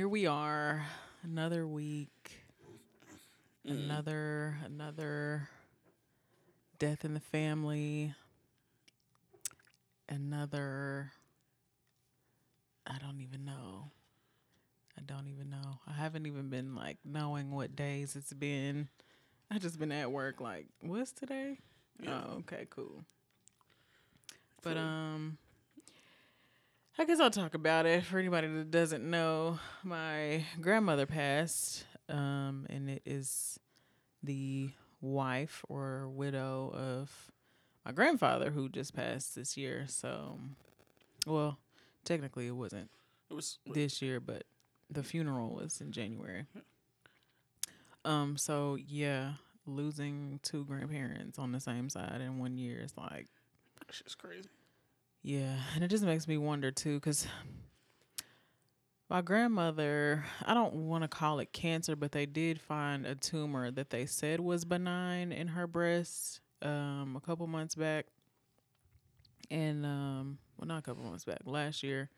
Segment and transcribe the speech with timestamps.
[0.00, 0.82] Here we are.
[1.22, 2.30] Another week.
[3.66, 5.50] Another another
[6.78, 8.14] death in the family.
[10.08, 11.12] Another
[12.86, 13.90] I don't even know.
[14.96, 15.80] I don't even know.
[15.86, 18.88] I haven't even been like knowing what days it's been.
[19.50, 21.58] I just been at work like, what's today?
[22.02, 22.22] Yeah.
[22.26, 23.04] Oh, okay, cool.
[24.62, 25.36] But um
[26.98, 29.58] I guess I'll talk about it for anybody that doesn't know.
[29.82, 33.58] My grandmother passed, um, and it is
[34.22, 37.32] the wife or widow of
[37.86, 39.86] my grandfather who just passed this year.
[39.88, 40.38] So,
[41.26, 41.58] well,
[42.04, 42.90] technically it wasn't
[43.30, 44.44] it was this year, but
[44.90, 46.44] the funeral was in January.
[48.04, 49.34] Um, so yeah,
[49.66, 53.28] losing two grandparents on the same side in one year is like
[53.88, 54.48] it's just crazy.
[55.22, 57.26] Yeah, and it just makes me wonder too, because
[59.08, 63.70] my grandmother, I don't want to call it cancer, but they did find a tumor
[63.72, 68.06] that they said was benign in her breast um, a couple months back.
[69.50, 72.08] And, um, well, not a couple months back, last year.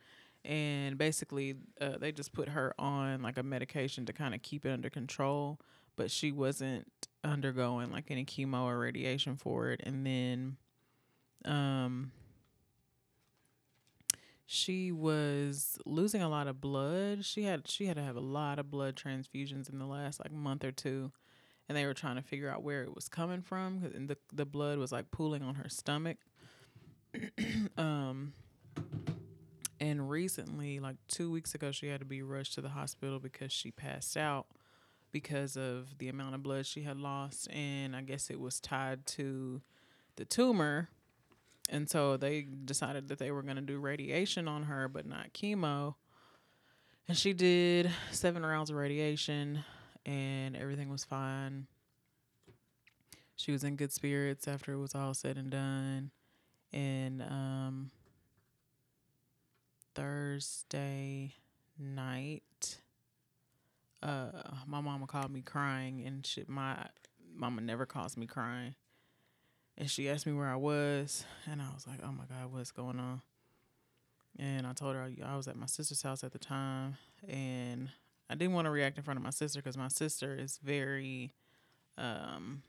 [0.45, 4.67] And basically, uh, they just put her on like a medication to kind of keep
[4.67, 5.59] it under control,
[5.97, 6.87] but she wasn't
[7.25, 9.81] undergoing like any chemo or radiation for it.
[9.83, 10.57] And then,
[11.47, 12.13] um,
[14.53, 17.25] she was losing a lot of blood.
[17.25, 20.31] She had she had to have a lot of blood transfusions in the last like
[20.31, 21.11] month or two,
[21.69, 23.91] and they were trying to figure out where it was coming from.
[23.95, 26.19] And the the blood was like pooling on her stomach.
[27.79, 28.35] um,
[29.81, 33.53] and recently, like two weeks ago, she had to be rushed to the hospital because
[33.53, 34.49] she passed out
[35.13, 39.07] because of the amount of blood she had lost, and I guess it was tied
[39.07, 39.63] to
[40.17, 40.91] the tumor
[41.73, 45.33] and so they decided that they were going to do radiation on her, but not
[45.33, 45.95] chemo.
[47.09, 49.65] And she did seven rounds of radiation,
[50.05, 51.67] and everything was fine.
[53.37, 56.11] She was in good spirits after it was all said and done.
[56.75, 57.91] And um,
[59.95, 61.33] Thursday
[61.79, 62.81] night,
[64.03, 64.27] uh,
[64.67, 66.77] my mama called me crying, and she, my
[67.35, 68.75] mama never calls me crying
[69.79, 72.71] and she asked me where I was, and I was like, "Oh my God, what's
[72.73, 73.23] going on?"
[74.39, 76.97] And I told her I was at my sister's house at the time,
[77.29, 77.91] and
[78.31, 81.35] I didn't want to react in front of my sister because my sister is very,
[81.99, 82.63] um,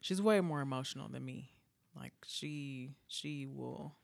[0.00, 1.50] she's way more emotional than me.
[1.94, 3.94] Like she she will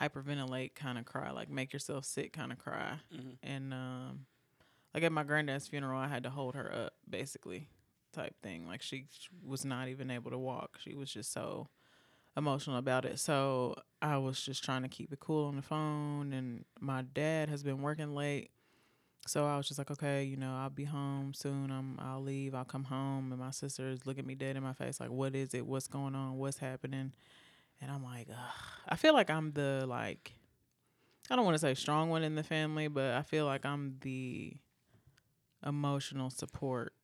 [0.00, 3.36] hyperventilate, kind of cry, like make yourself sick, kind of cry, Mhm.
[3.42, 4.26] and um,
[4.94, 7.68] like at my granddad's funeral, I had to hold her up, basically
[8.12, 8.66] type thing.
[8.66, 9.06] Like she
[9.44, 10.78] was not even able to walk.
[10.80, 11.68] She was just so
[12.36, 13.18] emotional about it.
[13.18, 16.32] So I was just trying to keep it cool on the phone.
[16.32, 18.50] And my dad has been working late.
[19.26, 21.70] So I was just like, okay, you know, I'll be home soon.
[21.70, 22.54] I'm, I'll leave.
[22.54, 23.30] I'll come home.
[23.32, 25.66] And my sister is looking me dead in my face, like, what is it?
[25.66, 26.38] What's going on?
[26.38, 27.12] What's happening?
[27.80, 28.54] And I'm like, Ugh.
[28.88, 30.32] I feel like I'm the like,
[31.30, 33.96] I don't want to say strong one in the family, but I feel like I'm
[34.00, 34.56] the
[35.66, 36.94] emotional support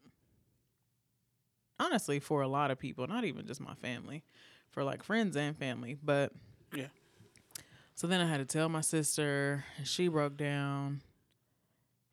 [1.81, 4.23] honestly for a lot of people not even just my family
[4.71, 6.33] for like friends and family but
[6.75, 6.87] Yeah.
[7.95, 11.01] so then i had to tell my sister and she broke down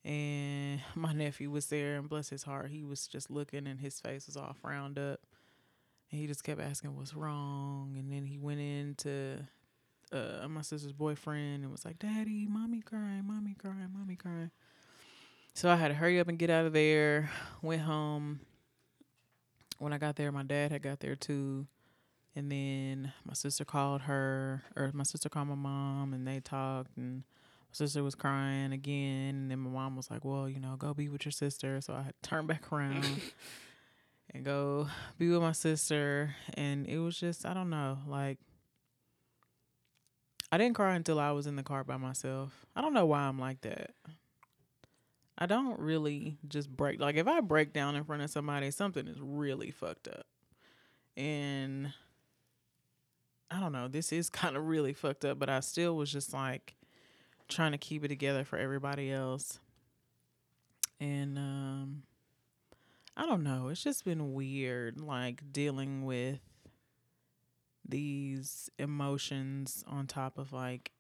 [0.04, 4.00] and my nephew was there and bless his heart he was just looking and his
[4.00, 5.20] face was all frowned up
[6.12, 9.38] and he just kept asking what's wrong and then he went into
[10.12, 14.52] uh, my sister's boyfriend and was like daddy mommy crying mommy crying mommy crying
[15.54, 17.30] so i had to hurry up and get out of there
[17.62, 18.40] went home
[19.82, 21.66] when I got there, my dad had got there too.
[22.36, 26.96] And then my sister called her, or my sister called my mom, and they talked.
[26.96, 29.36] And my sister was crying again.
[29.36, 31.82] And then my mom was like, Well, you know, go be with your sister.
[31.82, 33.06] So I had to turn back around
[34.34, 34.88] and go
[35.18, 36.36] be with my sister.
[36.54, 38.38] And it was just, I don't know, like,
[40.52, 42.66] I didn't cry until I was in the car by myself.
[42.76, 43.92] I don't know why I'm like that.
[45.42, 47.02] I don't really just break.
[47.02, 50.28] Like if I break down in front of somebody, something is really fucked up,
[51.18, 51.92] and
[53.50, 53.88] I don't know.
[53.88, 56.76] This is kind of really fucked up, but I still was just like
[57.50, 59.60] trying to keep it together for everybody else,
[61.00, 62.04] and um,
[63.18, 63.70] I don't know.
[63.70, 66.40] It's just been weird, like dealing with
[67.84, 70.92] these emotions on top of like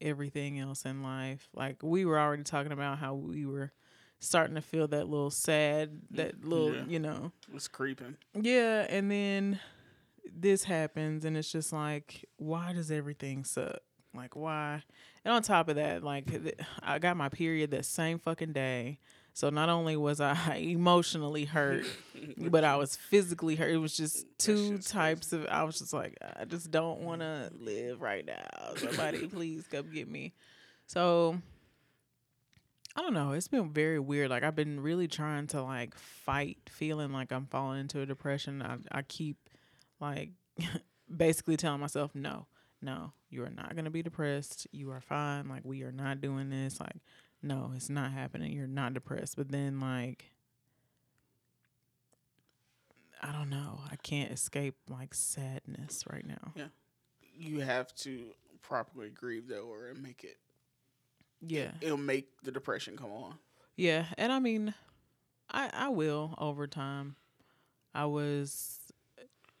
[0.00, 1.48] everything else in life.
[1.56, 3.72] Like we were already talking about how we were
[4.20, 6.84] starting to feel that little sad, that little, Yeah.
[6.86, 7.32] you know.
[7.54, 8.16] It's creeping.
[8.34, 9.58] Yeah, and then
[10.32, 13.78] this happens and it's just like why does everything suck?
[14.14, 14.82] Like why?
[15.24, 16.26] And on top of that, like
[16.82, 18.98] I got my period that same fucking day.
[19.32, 21.84] So not only was I emotionally hurt,
[22.36, 23.70] but I was physically hurt.
[23.70, 25.46] It was just two types of.
[25.46, 28.74] I was just like, I just don't want to live right now.
[28.76, 30.34] Somebody, please come get me.
[30.86, 31.40] So
[32.96, 33.32] I don't know.
[33.32, 34.30] It's been very weird.
[34.30, 38.62] Like I've been really trying to like fight feeling like I'm falling into a depression.
[38.62, 39.36] I I keep
[40.00, 40.30] like
[41.16, 42.46] basically telling myself, no,
[42.82, 44.66] no, you are not gonna be depressed.
[44.72, 45.48] You are fine.
[45.48, 46.80] Like we are not doing this.
[46.80, 46.96] Like
[47.42, 48.52] no, it's not happening.
[48.52, 49.36] You're not depressed.
[49.36, 50.32] But then like
[53.22, 53.80] I don't know.
[53.90, 56.52] I can't escape like sadness right now.
[56.56, 56.68] Yeah.
[57.36, 58.26] You have to
[58.62, 60.38] properly grieve though, or make it.
[61.46, 61.70] Yeah.
[61.80, 63.34] It'll make the depression come on.
[63.76, 64.74] Yeah, and I mean,
[65.50, 67.16] I I will over time.
[67.94, 68.78] I was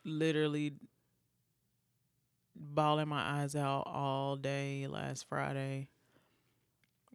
[0.04, 0.74] literally
[2.54, 5.88] bawling my eyes out all day last Friday.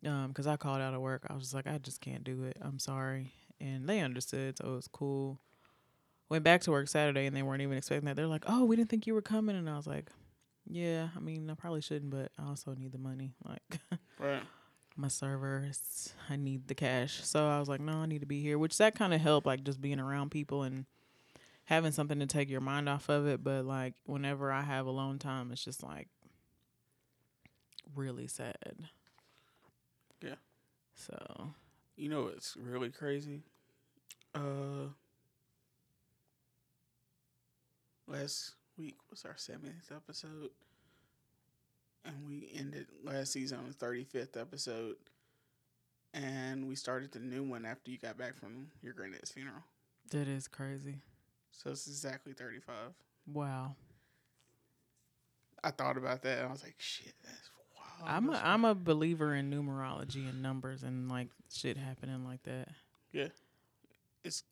[0.06, 1.26] Um, cause I called out of work.
[1.30, 2.58] I was just like, I just can't do it.
[2.62, 5.40] I'm sorry, and they understood, so it was cool.
[6.30, 8.16] Went back to work Saturday, and they weren't even expecting that.
[8.16, 10.12] They're like, "Oh, we didn't think you were coming," and I was like,
[10.70, 13.80] "Yeah, I mean, I probably shouldn't, but I also need the money." Like,
[14.20, 14.44] Right.
[14.96, 16.14] my servers.
[16.30, 17.24] I need the cash.
[17.24, 19.46] So I was like, no, I need to be here, which that kind of helped,
[19.48, 20.86] like just being around people and
[21.66, 23.44] having something to take your mind off of it.
[23.44, 26.08] But like whenever I have alone time, it's just like
[27.96, 28.56] really sad.
[30.22, 30.36] Yeah.
[30.96, 31.52] So
[31.98, 33.42] You know it's really crazy?
[34.34, 34.90] Uh,
[38.08, 40.50] last week was our seventieth episode,
[42.04, 44.95] and we ended last season on the thirty fifth episode,
[46.13, 49.63] and we started the new one after you got back from your granddad's funeral.
[50.12, 51.00] that is crazy.
[51.51, 52.92] So it's exactly thirty five.
[53.31, 53.75] Wow.
[55.63, 58.75] I thought about that, and I was like, "Shit, that's wild." I'm a, I'm a
[58.75, 62.68] believer in numerology and numbers and like shit happening like that.
[63.12, 63.30] Yeah.
[64.24, 64.44] It's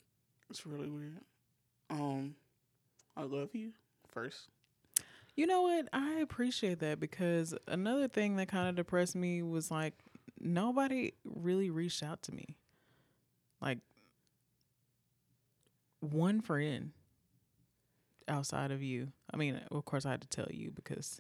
[0.50, 1.20] it's really weird.
[1.90, 2.36] Um,
[3.16, 3.74] I love you
[4.14, 4.50] first.
[5.36, 5.88] You know what?
[5.92, 9.94] I appreciate that because another thing that kind of depressed me was like
[10.40, 12.56] nobody really reached out to me.
[13.60, 13.80] Like
[16.02, 16.92] one friend
[18.28, 19.08] outside of you.
[19.34, 21.20] I mean, of course I had to tell you because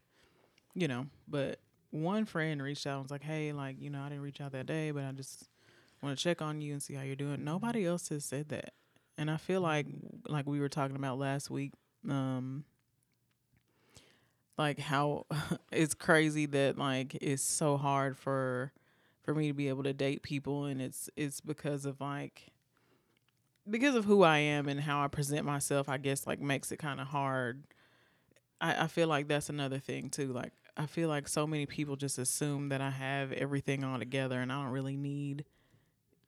[0.75, 1.59] you know, but
[1.91, 4.51] one friend reached out and was like, "Hey, like, you know, I didn't reach out
[4.53, 5.47] that day, but I just
[6.01, 8.73] want to check on you and see how you're doing." Nobody else has said that.
[9.17, 9.87] And I feel like
[10.27, 11.73] like we were talking about last week,
[12.09, 12.65] um
[14.57, 15.25] like how
[15.71, 18.71] it's crazy that like it's so hard for
[19.23, 22.51] for me to be able to date people and it's it's because of like
[23.69, 26.77] because of who I am and how I present myself I guess like makes it
[26.77, 27.63] kind of hard.
[28.59, 31.95] I, I feel like that's another thing too like I feel like so many people
[31.95, 35.45] just assume that I have everything all together and I don't really need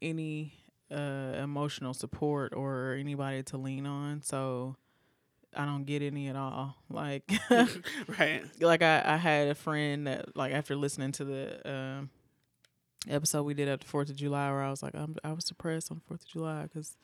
[0.02, 0.54] any
[0.92, 4.76] uh emotional support or anybody to lean on so
[5.56, 7.32] I don't get any at all like
[8.20, 8.44] right.
[8.60, 12.10] like I, I had a friend that like after listening to the um,
[13.10, 15.46] episode we did at the Fourth of July where I was like I'm I was
[15.46, 16.98] depressed on Fourth of July because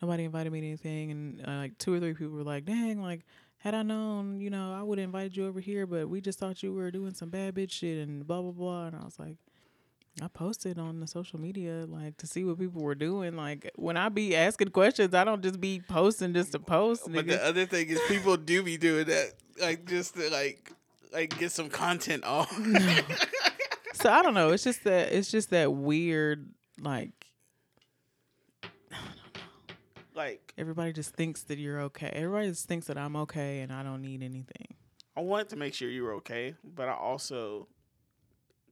[0.00, 3.00] nobody invited me to anything and uh, like two or three people were like dang
[3.00, 3.22] like
[3.58, 6.38] had I known you know I would have invited you over here but we just
[6.38, 9.18] thought you were doing some bad bitch shit and blah blah blah and I was
[9.18, 9.36] like
[10.22, 13.98] I posted on the social media like to see what people were doing like when
[13.98, 17.66] I be asking questions I don't just be posting just to post But the other
[17.66, 20.72] thing is, people do be doing that, like just to like,
[21.12, 22.50] like get some content off.
[23.92, 24.50] so I don't know.
[24.50, 26.48] It's just that it's just that weird
[26.80, 27.26] like
[30.16, 32.10] like, everybody just thinks that you're okay.
[32.14, 34.74] Everybody just thinks that I'm okay and I don't need anything.
[35.14, 37.68] I wanted to make sure you were okay, but I also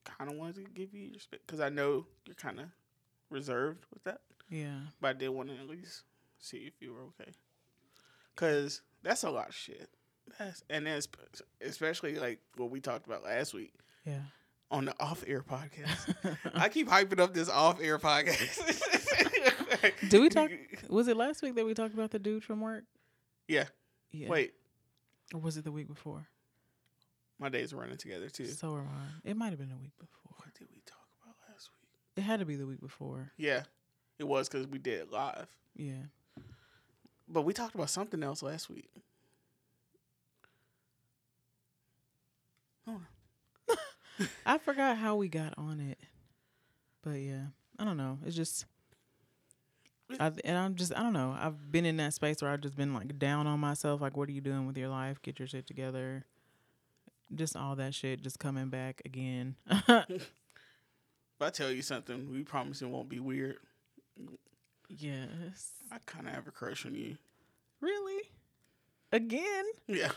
[0.04, 2.66] kind of wanted to give you your respect because I know you're kind of
[3.30, 4.20] reserved with that.
[4.50, 4.78] Yeah.
[5.00, 6.02] But I did want to at least
[6.38, 7.32] see if you were okay,
[8.34, 9.88] because that's a lot of shit.
[10.38, 11.00] That's and then
[11.60, 13.72] especially like what we talked about last week.
[14.06, 14.20] Yeah.
[14.70, 16.14] on the off air podcast.
[16.54, 18.80] I keep hyping up this off air podcast.
[20.10, 20.50] Did we talk?
[20.88, 22.84] Was it last week that we talked about the dude from work?
[23.48, 23.64] Yeah.
[24.10, 24.28] Yeah.
[24.28, 24.52] Wait,
[25.34, 26.26] Or was it the week before?
[27.38, 28.46] My days are running together too.
[28.46, 29.20] So are mine.
[29.24, 30.32] It might have been a week before.
[30.36, 31.90] What did we talk about last week?
[32.16, 33.32] It had to be the week before.
[33.36, 33.62] Yeah,
[34.18, 35.48] it was because we did it live.
[35.74, 36.04] Yeah.
[37.28, 38.90] But we talked about something else last week.
[44.46, 45.98] I forgot how we got on it.
[47.02, 47.46] But yeah,
[47.78, 48.18] I don't know.
[48.24, 48.66] It's just
[50.20, 51.36] I and I'm just I don't know.
[51.38, 54.28] I've been in that space where I've just been like down on myself like what
[54.28, 55.20] are you doing with your life?
[55.22, 56.24] Get your shit together.
[57.34, 59.56] Just all that shit just coming back again.
[61.36, 63.56] If I tell you something, we promise it won't be weird.
[64.88, 65.72] yes.
[65.90, 67.16] I kind of have a crush on you.
[67.80, 68.22] Really?
[69.10, 69.64] Again?
[69.88, 70.12] Yeah.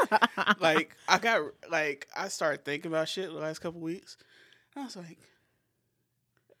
[0.60, 4.16] like I got like I started thinking about shit the last couple weeks.
[4.74, 5.18] And I was like,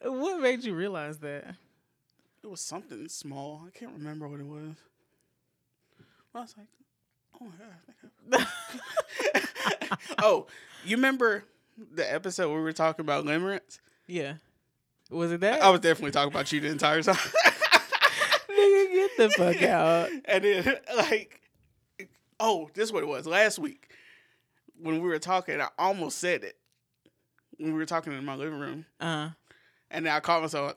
[0.02, 1.54] What made you realize that?
[2.42, 3.62] it was something small.
[3.66, 4.76] I can't remember what it was.
[6.30, 6.66] But I was like,
[7.40, 8.46] oh my god.
[9.34, 9.72] I I-
[10.22, 10.46] oh,
[10.84, 11.44] you remember
[11.92, 13.78] the episode where we were talking about limerence?
[14.06, 14.34] Yeah.
[15.10, 15.62] Was it that?
[15.62, 17.14] I was definitely talking about you the entire time.
[18.48, 20.08] Nigga, get the fuck out.
[20.24, 21.40] and then like,
[22.40, 23.90] oh, this is what it was last week
[24.80, 25.60] when we were talking.
[25.60, 26.56] I almost said it
[27.58, 29.30] when we were talking in my living room, Uh
[29.90, 30.74] and then I caught myself.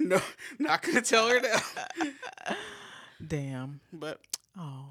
[0.00, 0.20] no,
[0.58, 2.56] not gonna tell her that.
[3.24, 3.80] damn.
[3.92, 4.20] But
[4.58, 4.86] Oh.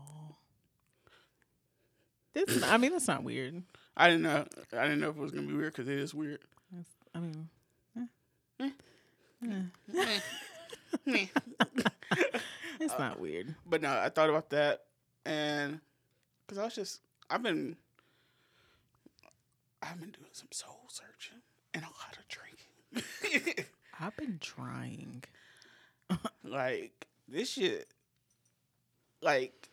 [2.35, 3.63] This I mean that's not weird.
[3.97, 4.45] I didn't know.
[4.73, 6.39] I didn't know if it was gonna be weird because it is weird.
[6.71, 7.49] That's, I mean
[7.97, 8.05] eh.
[8.59, 8.69] Eh.
[9.97, 10.09] Eh.
[12.79, 13.49] it's not weird.
[13.49, 14.83] Uh, but no, I thought about that,
[15.25, 15.79] and
[16.45, 17.75] because I was just, I've been,
[19.81, 21.41] I've been doing some soul searching
[21.73, 23.65] and a lot of drinking.
[23.99, 25.23] I've been trying.
[26.43, 27.87] like this shit,
[29.21, 29.69] like,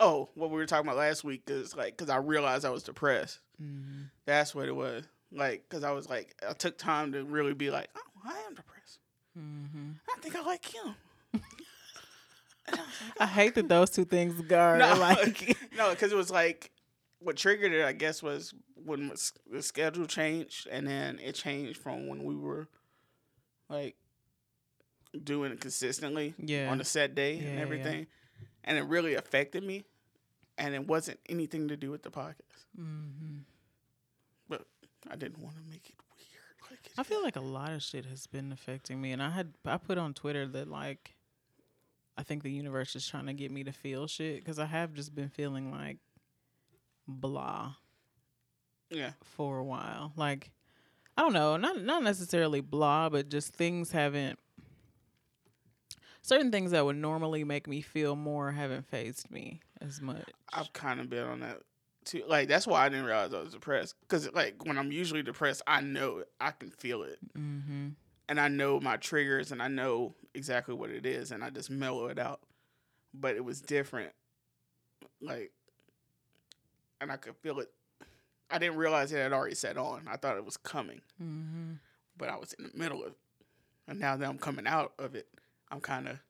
[0.00, 2.82] oh, what we were talking about last week is like, because I realized I was
[2.82, 3.38] depressed.
[3.62, 4.10] Mm.
[4.26, 5.04] That's what it was.
[5.32, 8.54] Like, because I was like, I took time to really be like, oh, I am
[8.54, 8.98] depressed.
[9.36, 10.94] hmm I think I like him.
[11.34, 12.86] I was like,
[13.20, 16.70] I hate that those two things are No, like no, because it was like
[17.18, 17.84] what triggered it.
[17.84, 19.12] I guess was when
[19.50, 22.68] the schedule changed, and then it changed from when we were
[23.68, 23.96] like
[25.22, 26.70] doing it consistently Yeah.
[26.70, 27.64] on the set day Yeah, and yeah.
[28.64, 29.84] And it really affected me.
[30.56, 33.38] And it wasn't anything to do with the podcast, hmm
[34.48, 34.66] but
[35.10, 36.70] I didn't want to make it weird.
[36.70, 39.30] Like it I feel like a lot of shit has been affecting me, and I
[39.30, 41.16] had I put on Twitter that like
[42.16, 44.94] I think the universe is trying to get me to feel shit because I have
[44.94, 45.98] just been feeling like
[47.08, 47.74] blah
[48.90, 50.12] yeah, for a while.
[50.16, 50.50] Like
[51.16, 54.38] I don't know, not not necessarily blah, but just things haven't
[56.24, 60.24] certain things that would normally make me feel more haven't fazed me as much.
[60.54, 61.60] I've kind of been on that
[62.06, 62.22] too.
[62.26, 63.94] Like that's why I didn't realize I was depressed.
[64.00, 66.28] Because like when I'm usually depressed, I know it.
[66.40, 67.18] I can feel it.
[67.36, 67.88] mm-hmm.
[68.28, 71.70] and I know my triggers and I know exactly what it is and I just
[71.70, 72.40] mellow it out.
[73.12, 74.12] But it was different.
[75.20, 75.52] Like
[77.02, 77.70] and I could feel it.
[78.50, 80.08] I didn't realize it had already set on.
[80.10, 81.02] I thought it was coming.
[81.22, 81.74] Mm-hmm.
[82.16, 83.18] But I was in the middle of it.
[83.86, 85.28] And now that I'm coming out of it,
[85.74, 86.20] I'm kinda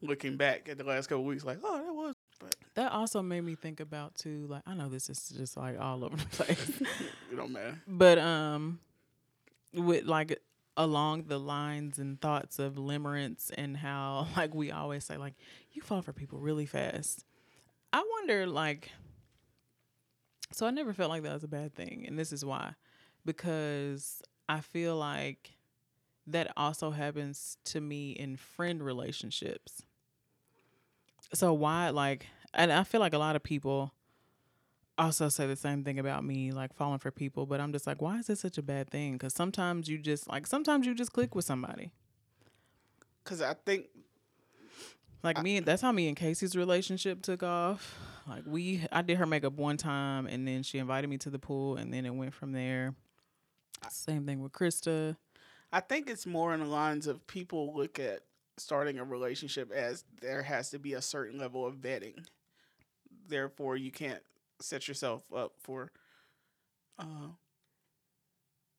[0.00, 3.42] looking back at the last couple weeks like, oh that was but That also made
[3.42, 4.46] me think about too.
[4.48, 6.80] Like I know this is just like all over the place.
[6.80, 7.78] it don't matter.
[7.86, 8.80] but um
[9.74, 10.40] with like
[10.76, 15.34] along the lines and thoughts of limerence and how like we always say like
[15.72, 17.24] you fall for people really fast
[17.92, 18.90] i wonder like
[20.52, 22.72] so i never felt like that was a bad thing and this is why
[23.24, 25.53] because i feel like
[26.26, 29.82] that also happens to me in friend relationships
[31.32, 33.92] so why like and i feel like a lot of people
[34.98, 38.00] also say the same thing about me, like falling for people, but I'm just like,
[38.00, 39.14] why is this such a bad thing?
[39.14, 41.92] Because sometimes you just like sometimes you just click with somebody.
[43.24, 43.86] Cause I think
[45.22, 47.98] Like me, that's how me and Casey's relationship took off.
[48.28, 51.38] Like we, I did her makeup one time, and then she invited me to the
[51.38, 52.94] pool, and then it went from there.
[53.90, 55.16] Same thing with Krista.
[55.74, 58.20] I think it's more in the lines of people look at
[58.58, 62.24] starting a relationship as there has to be a certain level of vetting.
[63.26, 64.22] Therefore, you can't
[64.60, 65.90] set yourself up for.
[66.96, 67.30] Uh,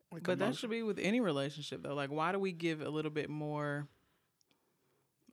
[0.10, 1.96] like But that should be with any relationship though.
[1.96, 3.90] Like, why do we give a little bit more,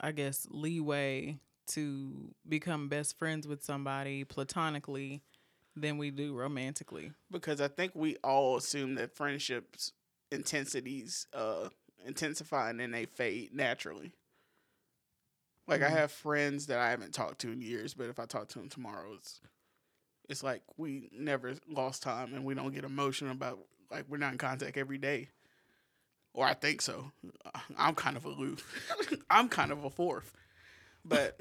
[0.00, 1.38] I guess, leeway
[1.68, 5.22] to become best friends with somebody platonically
[5.76, 7.12] than we do romantically.
[7.30, 9.92] because I think we all assume that friendships
[10.32, 11.68] intensities uh
[12.04, 14.12] intensify and then they fade naturally.
[15.68, 15.86] Like Mhm.
[15.86, 18.58] I have friends that I haven't talked to in years, but if I talk to
[18.58, 19.40] them tomorrow, it's
[20.28, 23.58] it's like we never lost time and we don't get emotional about
[23.90, 25.28] like we're not in contact every day.
[26.34, 27.12] Or I think so.
[27.76, 28.64] I'm kind of aloof.
[29.30, 30.32] I'm kind of a fourth.
[31.04, 31.38] But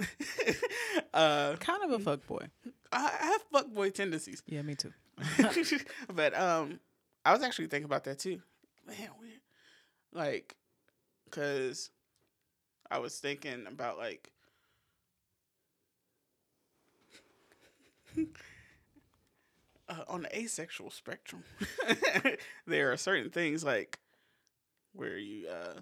[1.13, 2.47] uh Kind of a fuck boy.
[2.91, 4.43] I have fuck boy tendencies.
[4.45, 4.91] Yeah, me too.
[6.13, 6.79] but um,
[7.23, 8.41] I was actually thinking about that too.
[8.85, 9.09] Man,
[10.13, 10.55] like,
[11.31, 11.91] cause
[12.91, 14.31] I was thinking about like.
[19.89, 21.43] Uh, on the asexual spectrum,
[22.65, 23.99] there are certain things like
[24.93, 25.81] where you uh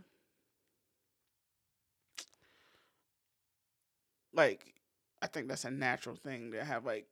[4.34, 4.74] like
[5.22, 7.06] I think that's a natural thing to have like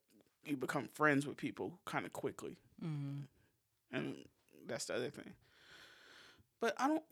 [0.45, 3.21] you become friends with people kind of quickly hmm
[3.91, 4.15] and
[4.67, 5.33] that's the other thing.
[6.59, 7.03] But I don't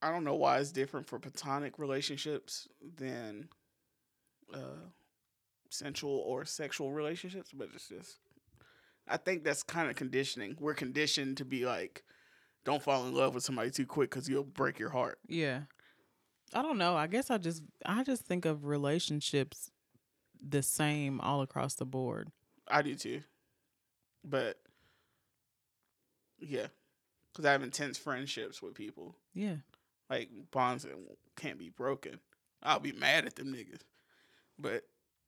[0.00, 3.48] I don't know why it's different for platonic relationships than
[4.52, 4.90] uh
[5.70, 8.18] sensual or sexual relationships, but it's just
[9.08, 10.56] I think that's kind of conditioning.
[10.60, 12.04] We're conditioned to be like
[12.64, 15.18] don't fall in love with somebody too quick cuz you'll break your heart.
[15.26, 15.62] Yeah.
[16.54, 16.94] I don't know.
[16.96, 19.70] I guess I just I just think of relationships
[20.46, 22.30] the same all across the board.
[22.68, 23.22] I do too.
[24.24, 24.58] But
[26.40, 26.66] yeah,
[27.34, 29.16] cuz I have intense friendships with people.
[29.34, 29.56] Yeah.
[30.10, 30.92] like bonds that
[31.36, 32.20] can't be broken.
[32.62, 33.80] I'll be mad at them niggas,
[34.58, 34.84] but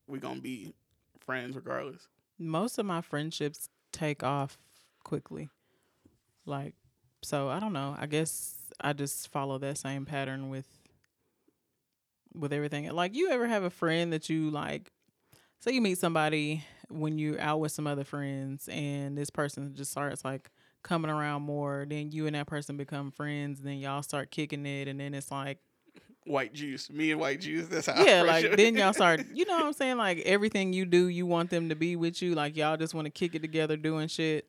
[0.07, 0.75] we gonna be
[1.21, 2.09] friends regardless.
[2.39, 4.59] Most of my friendships take off
[5.05, 5.49] quickly.
[6.47, 6.75] Like
[7.23, 7.97] so I don't know.
[7.99, 10.69] I guess I just follow that same pattern with
[12.35, 12.91] with everything.
[12.91, 14.91] Like you ever have a friend that you like
[15.61, 19.91] say you meet somebody when you're out with some other friends and this person just
[19.93, 20.51] starts like
[20.85, 24.87] coming around more, then you and that person become friends, then y'all start kicking it
[24.87, 25.59] and then it's like
[26.27, 27.67] White juice, me and white juice.
[27.67, 28.03] That's how.
[28.03, 29.99] yeah, like then y'all start, you know what I'm saying?
[29.99, 32.35] Like everything you do, you want them to be with you.
[32.35, 34.49] Like y'all just want to kick it together doing shit.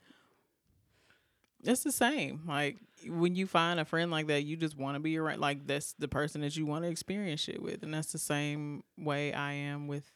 [1.65, 2.43] It's the same.
[2.47, 5.41] Like when you find a friend like that, you just want to be around.
[5.41, 8.83] Like that's the person that you want to experience shit with, and that's the same
[8.97, 10.09] way I am with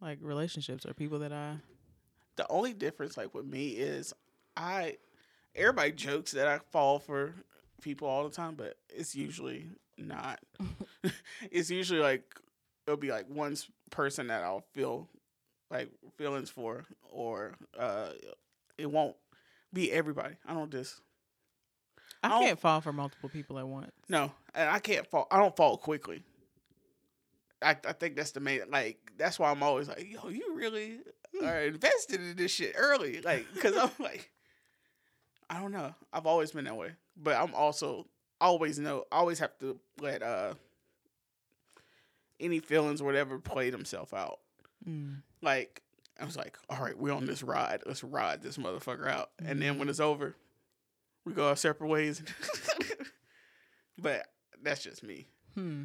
[0.00, 1.56] like relationships or people that I.
[2.36, 4.14] the only difference, like with me, is
[4.56, 4.96] I.
[5.54, 7.34] Everybody jokes that I fall for
[7.82, 9.66] people all the time, but it's usually
[9.98, 10.40] not.
[11.50, 12.24] it's usually like
[12.86, 13.56] it'll be like one
[13.90, 15.08] person that I'll feel
[15.70, 18.10] like feelings for, or uh,
[18.78, 19.16] it won't
[19.72, 20.36] be everybody.
[20.46, 21.00] I don't just
[22.22, 23.90] I I can't fall for multiple people at once.
[24.08, 25.26] No, and I can't fall.
[25.30, 26.22] I don't fall quickly.
[27.60, 28.98] I I think that's the main like.
[29.16, 30.98] That's why I'm always like, yo, you really
[31.42, 34.30] are invested in this shit early, like, because I'm like,
[35.52, 35.94] I don't know.
[36.14, 38.06] I've always been that way, but I'm also
[38.40, 39.04] always know.
[39.12, 40.54] I always have to let uh
[42.40, 44.38] any feelings or whatever play themselves out.
[44.88, 45.20] Mm.
[45.42, 45.82] Like
[46.18, 47.82] I was like, all right, we're on this ride.
[47.84, 50.34] Let's ride this motherfucker out, and then when it's over,
[51.26, 52.22] we go our separate ways.
[53.98, 54.26] but
[54.62, 55.26] that's just me.
[55.54, 55.84] Hmm.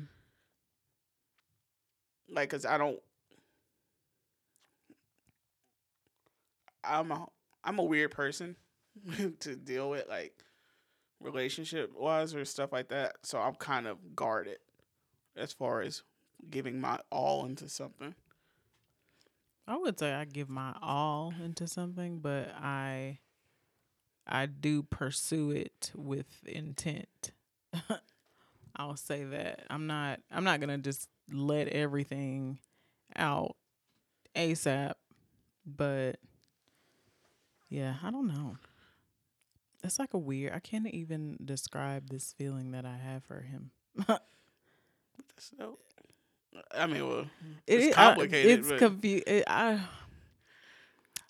[2.30, 3.00] Like, cause I don't.
[6.86, 7.28] I'm a
[7.66, 8.56] I'm a weird person
[9.40, 10.44] to deal with like
[11.20, 13.16] relationship wise or stuff like that.
[13.24, 14.60] So I'm kind of guarded
[15.36, 16.04] as far as
[16.50, 18.16] giving my all into something.
[19.68, 23.20] I would say I give my all into something, but I
[24.26, 27.32] I do pursue it with intent.
[28.76, 29.64] I'll say that.
[29.70, 32.60] I'm not I'm not going to just let everything
[33.16, 33.56] out
[34.36, 34.94] ASAP,
[35.66, 36.18] but
[37.70, 38.58] yeah, I don't know.
[39.88, 40.54] It's like a weird.
[40.54, 43.72] I can't even describe this feeling that I have for him.
[45.40, 45.78] So,
[46.76, 47.26] I mean, well,
[47.68, 48.60] It it's I- complicated.
[48.60, 49.80] it's but confu- it, I,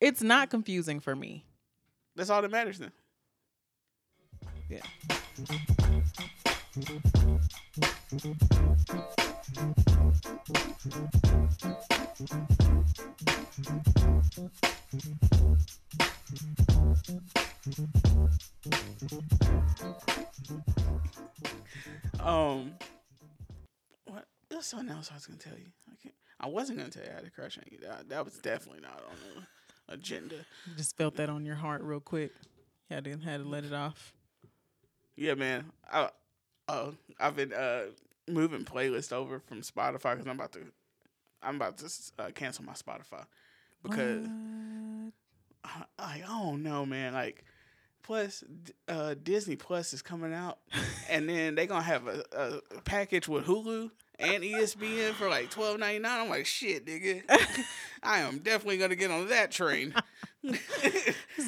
[0.01, 1.43] It's not confusing for me.
[2.15, 2.91] that's all that matters then.
[4.69, 4.81] Yeah.
[24.87, 25.71] Something else I was gonna tell you.
[25.91, 26.15] I can't.
[26.39, 27.79] I wasn't gonna tell you I had a crush on you.
[27.79, 30.35] That, that was definitely not on the agenda.
[30.35, 32.31] You just felt that on your heart real quick.
[32.89, 34.13] Yeah, I didn't had to let it off.
[35.15, 35.71] Yeah, man.
[35.91, 36.09] I,
[36.67, 37.85] uh, I've been uh
[38.27, 40.59] moving playlist over from Spotify because I'm about to,
[41.41, 43.25] I'm about to uh, cancel my Spotify
[43.81, 44.27] because
[45.63, 47.13] I, I don't know, man.
[47.13, 47.45] Like,
[48.03, 48.43] plus
[48.87, 50.59] uh, Disney Plus is coming out,
[51.09, 55.79] and then they're gonna have a, a package with Hulu and ESPN for like twelve
[55.79, 56.21] ninety nine.
[56.21, 57.23] I'm like, shit, nigga.
[58.03, 59.93] I am definitely gonna get on that train.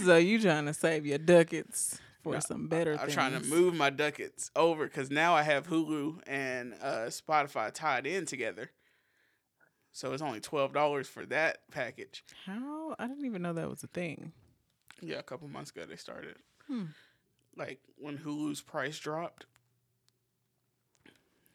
[0.04, 2.94] so you trying to save your ducats for no, some better?
[2.94, 3.14] I'm things.
[3.14, 8.06] trying to move my ducats over because now I have Hulu and uh, Spotify tied
[8.06, 8.72] in together.
[9.92, 12.24] So it's only twelve dollars for that package.
[12.46, 12.96] How?
[13.00, 14.32] I didn't even know that was a thing.
[15.02, 16.36] Yeah, a couple months ago they started.
[16.68, 16.86] Hmm.
[17.56, 19.46] Like when Hulu's price dropped.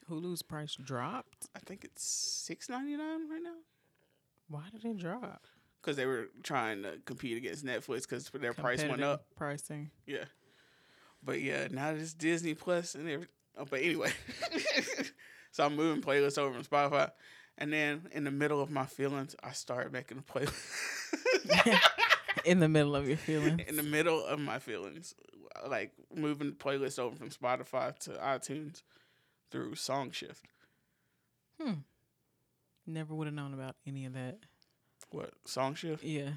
[0.09, 1.49] Hulu's price dropped.
[1.55, 3.57] I think it's six ninety nine right now.
[4.49, 5.47] Why did it drop?
[5.81, 9.27] Because they were trying to compete against Netflix because their price went up.
[9.37, 9.91] Pricing.
[10.07, 10.25] Yeah.
[11.23, 13.29] But yeah, now it's Disney Plus and everything.
[13.57, 14.13] Oh, but anyway,
[15.53, 17.11] so I'm moving playlists over from Spotify,
[17.57, 21.81] and then in the middle of my feelings, I started making a playlist.
[22.45, 23.63] in the middle of your feelings.
[23.69, 25.15] In the middle of my feelings,
[25.69, 28.83] like moving the playlist over from Spotify to iTunes
[29.55, 30.41] through SongShift.
[31.63, 31.75] Hmm.
[32.89, 34.39] Never would have known about any of that.
[35.11, 36.01] What SongShift?
[36.03, 36.31] Yeah.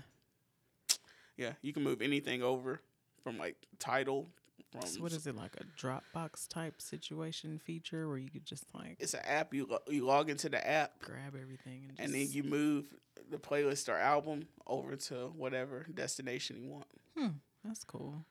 [1.36, 2.80] Yeah, you can move anything over
[3.23, 4.27] from like title
[4.71, 4.88] from.
[4.88, 8.97] So what is it like a Dropbox type situation feature where you could just like?
[8.99, 9.51] It's an app.
[9.51, 12.86] You lo- you log into the app, grab everything, and, and then you move
[13.32, 16.86] the playlist or album over to whatever destination you want.
[17.17, 17.27] Hmm,
[17.65, 18.25] that's cool.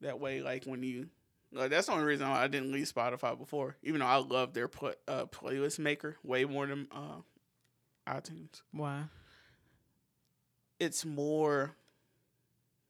[0.00, 1.08] That way, like when you,
[1.52, 3.76] like, that's the only reason I didn't leave Spotify before.
[3.82, 7.20] Even though I love their pl- uh, playlist maker way more than uh,
[8.06, 8.62] iTunes.
[8.72, 9.04] Why?
[10.78, 11.76] It's more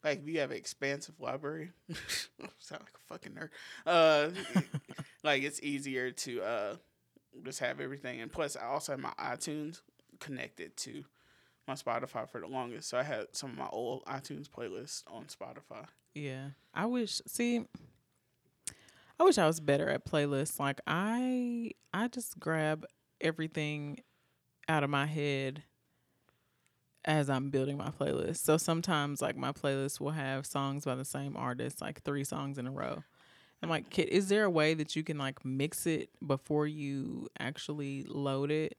[0.05, 1.73] like if you have an expansive library,
[2.59, 3.51] sound like a fucking nerd.
[3.87, 4.31] Uh,
[5.23, 6.77] like it's easier to uh
[7.45, 9.83] just have everything, and plus I also have my iTunes
[10.19, 11.05] connected to
[11.69, 15.25] my Spotify for the longest, so I had some of my old iTunes playlists on
[15.27, 15.87] Spotify.
[16.15, 17.21] Yeah, I wish.
[17.27, 17.67] See,
[19.21, 20.59] I wish I was better at playlists.
[20.59, 22.87] Like I, I just grab
[23.21, 24.01] everything
[24.67, 25.63] out of my head
[27.05, 28.39] as I'm building my playlist.
[28.39, 32.57] So sometimes like my playlist will have songs by the same artist, like three songs
[32.57, 33.05] in a row.
[33.63, 37.29] I'm like, Kit, is there a way that you can like mix it before you
[37.39, 38.79] actually load it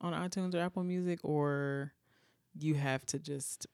[0.00, 1.92] on iTunes or Apple Music, or
[2.56, 3.66] you have to just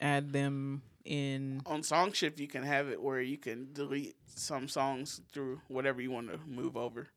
[0.00, 2.38] add them in on SongShift?
[2.38, 6.38] You can have it where you can delete some songs through whatever you want to
[6.46, 7.08] move over,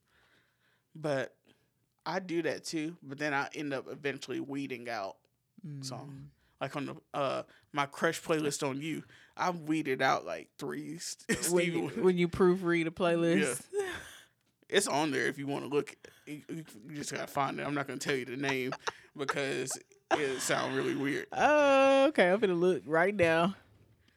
[0.96, 1.36] but
[2.06, 2.96] I do that too.
[3.04, 5.18] But then I end up eventually weeding out
[5.66, 5.84] mm.
[5.86, 6.30] song.
[6.60, 9.04] Like on the uh my crush playlist on you,
[9.36, 11.00] I weeded out like three.
[11.52, 13.86] when, you, when you proofread a playlist, yeah.
[14.70, 15.96] it's on there if you want to look.
[16.26, 16.64] You, you
[16.96, 17.66] just gotta find it.
[17.66, 18.74] I'm not gonna tell you the name
[19.18, 19.72] because
[20.12, 21.28] it sounds really weird.
[21.34, 22.30] Oh, okay.
[22.30, 23.56] I'm gonna look right now.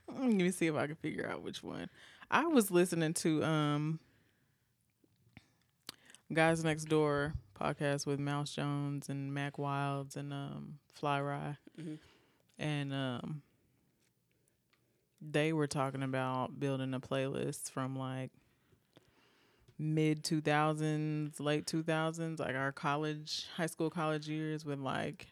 [0.09, 1.89] Let me see if I can figure out which one.
[2.31, 4.01] I was listening to um
[6.33, 11.95] Guys Next Door podcast with Mouse Jones and Mack Wilds and um, Fly Ty, mm-hmm.
[12.59, 13.43] and um,
[15.21, 18.31] they were talking about building a playlist from like
[19.79, 25.29] mid 2000s, late 2000s, like our college, high school, college years with like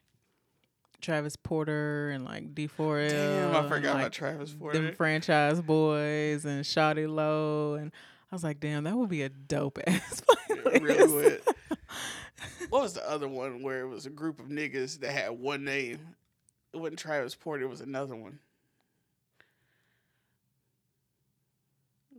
[1.02, 3.10] Travis Porter and like D4L.
[3.10, 4.80] Damn, I forgot like, about Travis Porter.
[4.80, 7.74] Them franchise boys and Shawty Lo.
[7.74, 7.92] And
[8.30, 10.74] I was like, damn, that would be a dope ass playlist.
[10.74, 11.42] It really would
[12.70, 15.64] what was the other one where it was a group of niggas that had one
[15.64, 15.98] name?
[16.72, 17.64] It wasn't Travis Porter.
[17.64, 18.38] It was another one.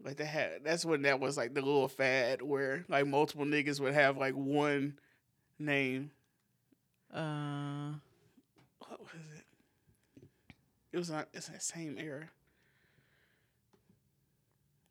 [0.05, 0.63] Like they had.
[0.63, 4.35] That's when that was like the little fad where like multiple niggas would have like
[4.35, 4.99] one
[5.57, 6.11] name.
[7.11, 8.12] Uh, what was it?
[10.93, 11.27] It was not.
[11.33, 12.29] It's that same era.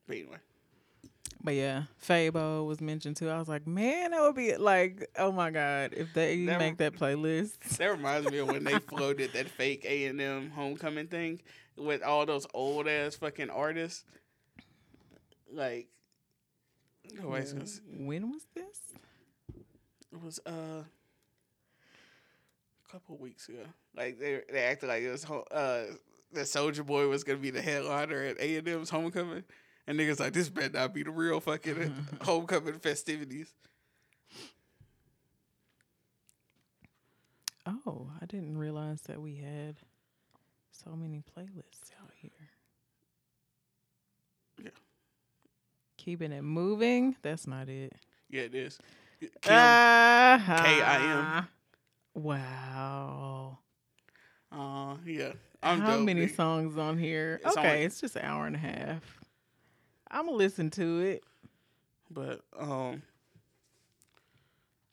[0.06, 0.36] But anyway.
[1.44, 3.28] But yeah, Fabo was mentioned too.
[3.28, 6.76] I was like, man, that would be like, oh my god, if they that make
[6.78, 7.58] that playlist.
[7.78, 11.40] That reminds me of when they floated that fake A and M homecoming thing
[11.76, 14.04] with all those old ass fucking artists.
[15.52, 15.88] Like.
[17.20, 17.32] When
[18.30, 18.80] was this?
[20.12, 20.84] It was uh
[22.92, 23.64] couple weeks ago.
[23.96, 25.86] Like they they acted like it was uh
[26.32, 29.44] the Soulja Boy was gonna be the headliner at A and M's homecoming.
[29.86, 33.52] And niggas like, this better not be the real fucking homecoming festivities.
[37.66, 39.76] Oh, I didn't realize that we had
[40.70, 42.30] so many playlists out here.
[44.62, 44.70] Yeah.
[45.96, 47.16] Keeping it moving.
[47.22, 47.92] That's not it.
[48.30, 48.78] Yeah, it is.
[49.20, 51.48] Kim, uh, K I M.
[52.14, 53.58] Wow.
[54.50, 55.32] Uh, yeah.
[55.62, 57.40] I'm How dope, many songs on here?
[57.44, 59.20] It's okay, only- it's just an hour and a half.
[60.10, 61.24] I'm gonna listen to it.
[62.10, 63.02] But um,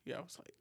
[0.06, 0.54] yeah, I was like,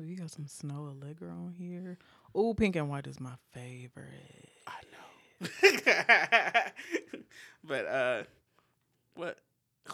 [0.00, 1.98] Oh, you got some Snoh Aalegra on here.
[2.34, 4.48] Oh, Pink and White is my favorite.
[4.66, 6.60] I know.
[7.64, 8.22] but uh,
[9.14, 9.38] what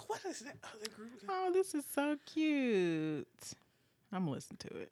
[0.07, 1.11] what is that other group?
[1.29, 3.27] Oh, this is so cute.
[4.13, 4.91] I'm gonna listen to it.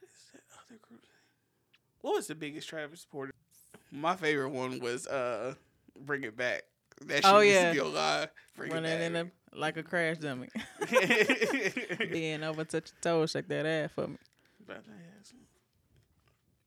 [0.00, 1.02] What is that other group?
[2.00, 3.32] What was the biggest Travis supporter?
[3.90, 5.54] My favorite one was uh,
[6.00, 6.62] Bring It Back.
[7.06, 7.72] That shit Oh, yeah.
[7.72, 8.28] still alive.
[8.56, 9.26] Bring Running it in back.
[9.52, 10.48] a, like a crash dummy.
[12.10, 14.16] Being over, touch your toe, shake that ass for me.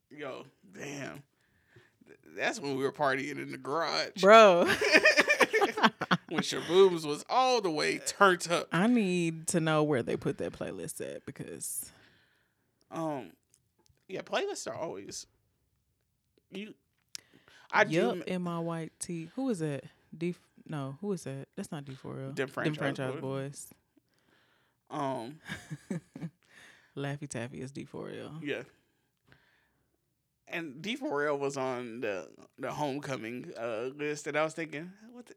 [0.09, 0.45] Yo,
[0.77, 1.21] damn.
[2.35, 4.21] That's when we were partying in the garage.
[4.21, 4.65] Bro,
[6.29, 8.67] when Shabooms was all the way turned up.
[8.71, 11.91] I need to know where they put that playlist at because
[12.91, 13.31] Um,
[14.07, 15.25] yeah, playlists are always
[16.51, 16.73] you.
[17.71, 19.29] I yup, do in my white tee.
[19.35, 19.83] Who is that?
[20.17, 20.35] D
[20.69, 21.47] no, who is that?
[21.55, 22.31] That's not D four L.
[22.31, 23.21] Them Franchise franchise Boys.
[23.21, 24.99] boys.
[24.99, 25.39] um
[26.97, 28.39] Laffy Taffy is D four L.
[28.41, 28.61] yeah.
[30.49, 35.33] And D4L was on the the homecoming uh, list, and I was thinking, what the,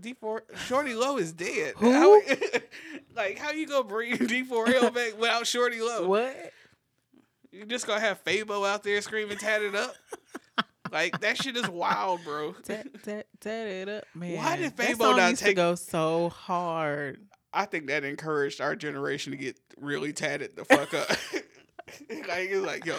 [0.00, 1.74] D4 Shawty Lo is dead.
[1.76, 1.92] Who?
[1.92, 2.20] How-
[3.16, 6.08] like, how you gonna bring D4L back without Shawty Lo?
[6.08, 6.52] What?
[7.50, 9.94] You just gonna have Fabo out there screaming "tatted up"?
[10.90, 12.52] like that shit is wild, bro.
[12.52, 14.36] Tat tat tat it up, man.
[14.38, 17.20] Why did Fabo not used to take- go so hard?
[17.52, 21.08] I think that encouraged our generation to get really tatted the fuck up.
[22.10, 22.96] like it's like, yo,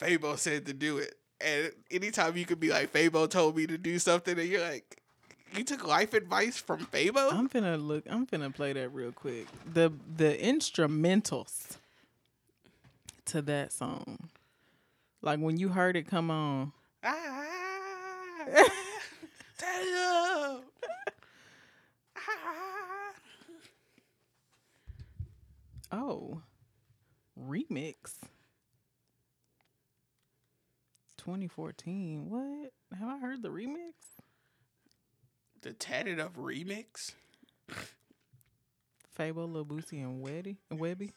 [0.00, 1.12] Fabo said to do it.
[1.40, 5.02] And anytime you could be like, Fabo told me to do something, and you're like,
[5.56, 7.32] you took life advice from Fabo?
[7.32, 8.04] I'm finna look.
[8.08, 9.46] I'm finna play that real quick.
[9.72, 11.76] The the instrumentals
[13.26, 14.28] to that song,
[15.22, 16.72] like when you heard it come on.
[17.04, 17.40] ah.
[22.16, 23.12] Ah.
[25.92, 26.42] Oh,
[27.38, 28.14] remix.
[31.18, 32.28] 2014.
[32.28, 32.72] What?
[32.98, 34.13] Have I heard the remix?
[35.64, 37.12] The tatted up remix.
[39.18, 41.12] Fabo, Lil Boosie, and Weddy, Webby.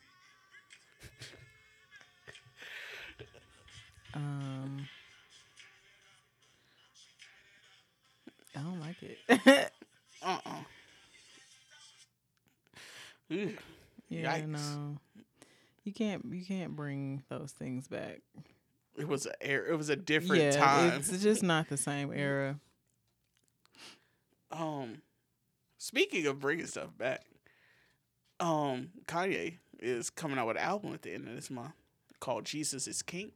[4.13, 4.87] Um,
[8.55, 9.71] I don't like it.
[10.23, 10.49] Uh uh
[13.29, 13.49] yeah,
[14.09, 14.47] Yikes.
[14.47, 14.97] no,
[15.83, 16.25] you can't.
[16.31, 18.21] You can't bring those things back.
[18.97, 19.67] It was a air.
[19.67, 20.93] It was a different yeah, time.
[20.93, 22.59] it's just not the same era.
[24.51, 25.01] Um,
[25.77, 27.21] speaking of bringing stuff back,
[28.39, 31.73] um, Kanye is coming out with an album at the end of this month
[32.19, 33.31] called "Jesus Is King."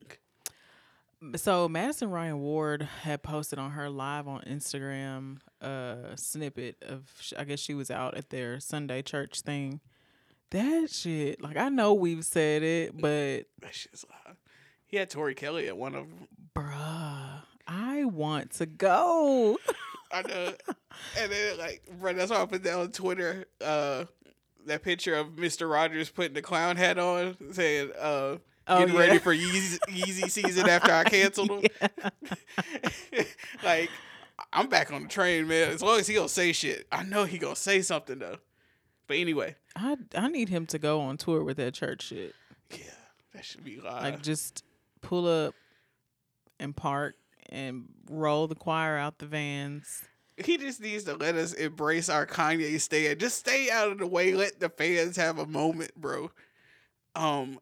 [1.36, 7.04] So Madison Ryann Ward had posted on her live on Instagram a snippet of
[7.38, 9.82] I guess she was out at their Sunday church thing.
[10.50, 14.36] That shit, like I know we've said it, but That shit's loud.
[14.86, 16.28] He had Tori Kelly at one of them.
[16.56, 19.58] bruh, I want to go.
[20.13, 20.54] I know.
[21.19, 23.45] and then like, bro, that's why I put that on Twitter.
[23.63, 24.06] Uh,
[24.67, 29.00] that picture of Mister Rogers putting the clown hat on, saying, "Uh, Oh, getting yeah.
[29.02, 31.63] ready for Yeezy, Yeezy season after I canceled him."
[33.63, 33.89] like,
[34.54, 35.69] I'm back on the train, man.
[35.71, 38.38] As long as he gonna say shit, I know he gonna say something though.
[39.08, 42.36] But anyway, I I need him to go on tour with that church shit.
[42.71, 42.78] yeah,
[43.34, 44.04] that should be live.
[44.04, 44.63] Like just
[45.02, 45.56] pull up
[46.60, 47.15] and park
[47.52, 50.04] and roll the choir out the vans.
[50.38, 53.20] he just needs to let us embrace our Kanye stand.
[53.20, 54.34] Just stay out of the way.
[54.34, 56.32] Let the fans have a moment, bro.
[57.16, 57.60] Um,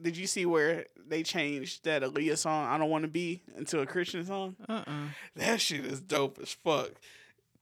[0.00, 3.80] did you see where they changed that Aaliyah song "I Don't Want to Be" into
[3.80, 4.56] a Christian song?
[4.68, 4.92] Uh uh
[5.36, 6.90] That shit is dope as fuck.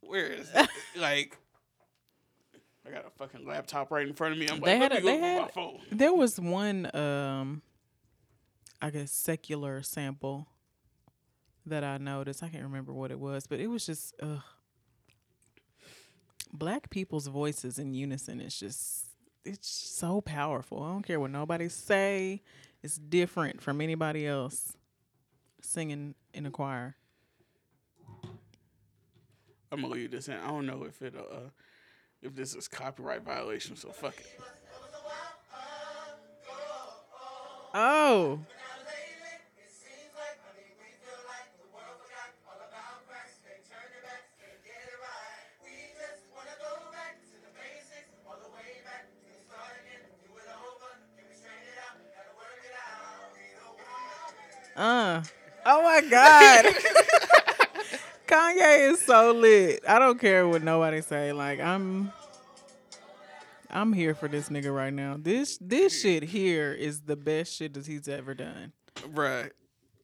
[0.00, 0.68] Where is it?
[0.96, 1.36] like?
[2.86, 4.48] I got a fucking laptop right in front of me.
[4.48, 5.80] I'm They like, had let a- they had- phone.
[5.90, 7.62] There was one, um,
[8.80, 10.46] I guess, secular sample
[11.66, 12.42] that I noticed.
[12.42, 14.42] I can't remember what it was, but it was just, ugh.
[16.52, 19.06] Black people's voices in unison is just,
[19.44, 20.82] it's so powerful.
[20.82, 22.42] I don't care what nobody say.
[22.82, 24.76] It's different from anybody else
[25.60, 26.96] singing in a choir.
[29.72, 30.34] I'm gonna leave this in.
[30.34, 31.50] I don't know if it uh
[32.22, 34.40] if this is copyright violation, so fuck it.
[37.74, 38.40] Oh,
[54.76, 55.22] Uh.
[55.64, 56.66] Oh my God.
[58.26, 59.82] Kanye is so lit.
[59.88, 61.32] I don't care what nobody say.
[61.32, 62.12] Like I'm
[63.70, 65.16] I'm here for this nigga right now.
[65.18, 68.72] This this shit here is the best shit that he's ever done.
[68.96, 69.50] Bruh.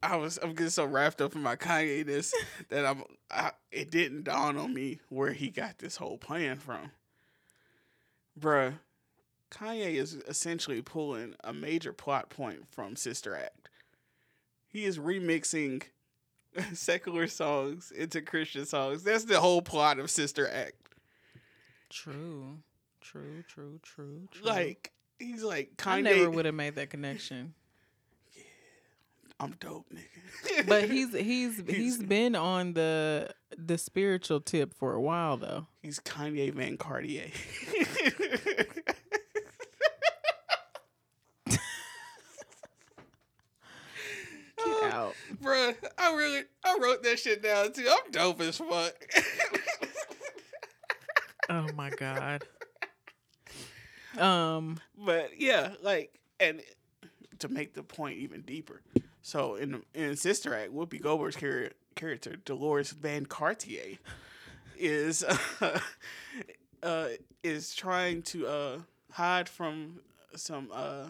[0.02, 2.34] I was I'm getting so wrapped up in my Kanye this
[2.70, 6.90] that I'm I, it didn't dawn on me where he got this whole plan from.
[8.38, 8.74] Bruh,
[9.50, 13.68] Kanye is essentially pulling a major plot point from Sister Act.
[14.72, 15.82] He is remixing
[16.72, 19.02] secular songs into Christian songs.
[19.04, 20.74] That's the whole plot of Sister Act.
[21.90, 22.58] True.
[23.00, 24.42] True, true, true, true.
[24.48, 25.90] Like he's like Kanye.
[25.92, 27.52] I never would have made that connection.
[28.34, 28.42] Yeah,
[29.40, 30.66] I'm dope, nigga.
[30.68, 35.66] But he's he's He's- he's been on the the spiritual tip for a while though.
[35.82, 37.26] he's Kanye Van Cartier.
[44.56, 45.14] Get out.
[45.42, 47.88] Bruh, I really I wrote that shit down too.
[47.90, 48.94] I'm dope as fuck.
[51.48, 52.44] Oh my god.
[54.18, 56.62] Um but yeah, like and
[57.40, 58.82] to make the point even deeper.
[59.22, 63.98] So in in Sister Act, Whoopi Goldberg's char- character Dolores Van Cartier
[64.78, 65.24] is
[65.60, 65.78] uh,
[66.82, 67.08] uh
[67.42, 68.78] is trying to uh
[69.12, 70.00] hide from
[70.34, 71.06] some uh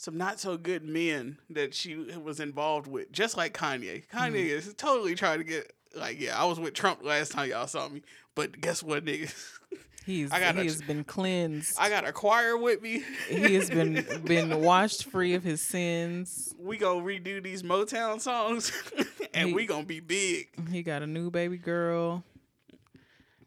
[0.00, 4.08] some not so good men that she was involved with, just like Kanye.
[4.08, 4.68] Kanye mm-hmm.
[4.68, 7.86] is totally trying to get like, yeah, I was with Trump last time y'all saw
[7.86, 8.00] me,
[8.34, 9.30] but guess what, nigga?
[10.06, 11.76] he's I gotta- he has been cleansed.
[11.78, 13.02] I got a choir with me.
[13.28, 16.54] he has been been washed free of his sins.
[16.58, 18.72] we gonna redo these Motown songs,
[19.34, 20.48] and He- we gonna be big.
[20.70, 22.24] He got a new baby girl.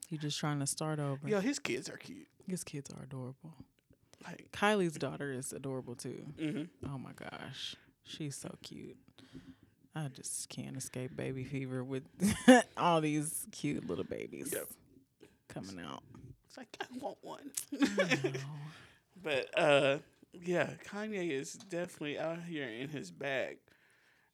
[0.07, 1.27] He just trying to start over.
[1.27, 2.27] Yo, his kids are cute.
[2.47, 3.55] His kids are adorable.
[4.25, 6.25] Like, Kylie's daughter is adorable too.
[6.39, 8.97] hmm Oh my gosh, she's so cute.
[9.95, 12.03] I just can't escape baby fever with
[12.77, 14.67] all these cute little babies Yep.
[15.49, 16.01] coming out.
[16.47, 17.51] it's like I want one.
[17.81, 18.17] I
[19.23, 19.97] but uh,
[20.33, 23.57] yeah, Kanye is definitely out here in his bag,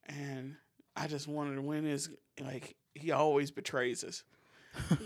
[0.08, 0.56] and
[0.96, 4.24] I just wondered when is like he always betrays us.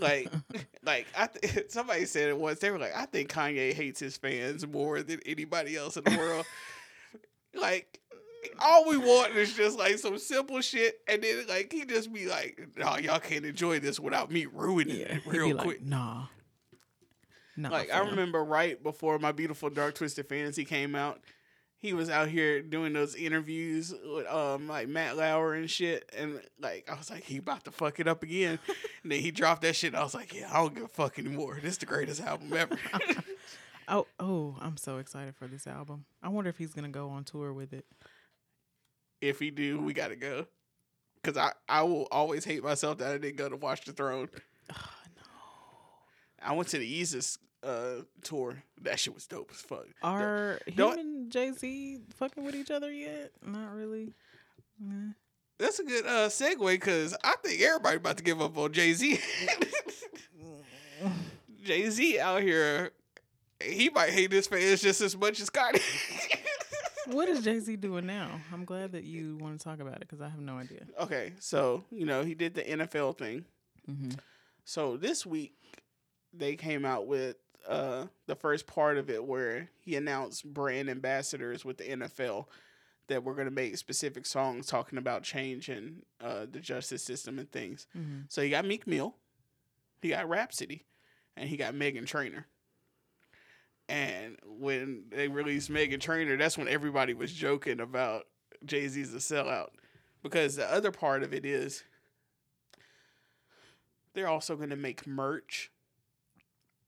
[0.00, 0.30] Like,
[0.82, 2.58] like I th- somebody said it once.
[2.58, 6.16] They were like, I think Kanye hates his fans more than anybody else in the
[6.16, 6.46] world.
[7.54, 8.00] like,
[8.60, 12.26] all we want is just like some simple shit, and then like he just be
[12.26, 16.26] like, "No, y'all can't enjoy this without me ruining yeah, it real quick." like, nah.
[17.56, 21.20] Nah, Like I remember right before my beautiful dark twisted fantasy came out,
[21.84, 26.40] he was out here doing those interviews with um like Matt Lauer and shit, and
[26.58, 28.58] like I was like, he about to fuck it up again,
[29.02, 29.88] and then he dropped that shit.
[29.92, 31.58] And I was like, yeah, I don't give a fuck anymore.
[31.62, 32.78] This is the greatest album ever.
[33.86, 36.06] Oh, oh, I'm so excited for this album.
[36.22, 37.84] I wonder if he's gonna go on tour with it.
[39.20, 40.46] if he do, we gotta go.
[41.22, 44.30] Cause I, I will always hate myself that I didn't go to Watch the Throne.
[44.72, 44.76] Oh,
[46.42, 48.62] I went to the Yeezus uh tour.
[48.80, 49.84] That shit was dope as fuck.
[50.02, 53.32] Are don't- and Jay Z fucking with each other yet?
[53.44, 54.12] Not really.
[54.78, 55.12] Nah.
[55.58, 58.92] That's a good uh segue because I think everybody about to give up on Jay
[58.92, 59.18] Z.
[61.64, 62.90] Jay Z out here,
[63.62, 65.80] he might hate his fans just as much as Scotty.
[67.06, 68.40] What is Jay Z doing now?
[68.50, 70.86] I'm glad that you want to talk about it because I have no idea.
[70.98, 73.44] okay, so you know he did the NFL thing.
[73.86, 74.12] Mm-hmm.
[74.64, 75.52] So this week
[76.32, 77.36] they came out with
[77.68, 82.46] uh the first part of it where he announced brand ambassadors with the NFL
[83.08, 87.50] that we're gonna make specific songs talking about change in uh the justice system and
[87.50, 87.86] things.
[87.96, 88.20] Mm-hmm.
[88.28, 89.14] So he got Meek Mill,
[90.00, 90.84] he got Rapsody,
[91.36, 92.46] and he got Meghan Trainor.
[93.88, 98.26] And when they released Meghan Trainor, that's when everybody was joking about
[98.64, 99.68] Jay Z's a sellout.
[100.22, 101.84] Because the other part of it is
[104.14, 105.70] they're also going to make merch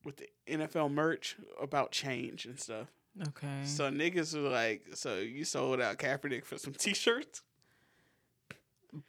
[0.07, 2.87] with the NFL merch about change and stuff.
[3.29, 3.65] Okay.
[3.65, 7.43] So niggas were like, so you sold out Kaepernick for some t-shirts?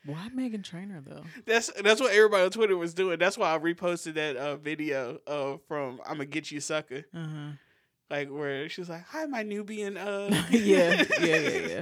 [0.06, 1.24] Why Meghan Trainor though?
[1.46, 3.20] That's that's what everybody on Twitter was doing.
[3.20, 7.50] That's why I reposted that uh, video uh, from "I'ma Get You Sucker," Uh huh.
[8.10, 11.82] like where she's like, "Hi, my Nubian." Uh, yeah, yeah, yeah, yeah.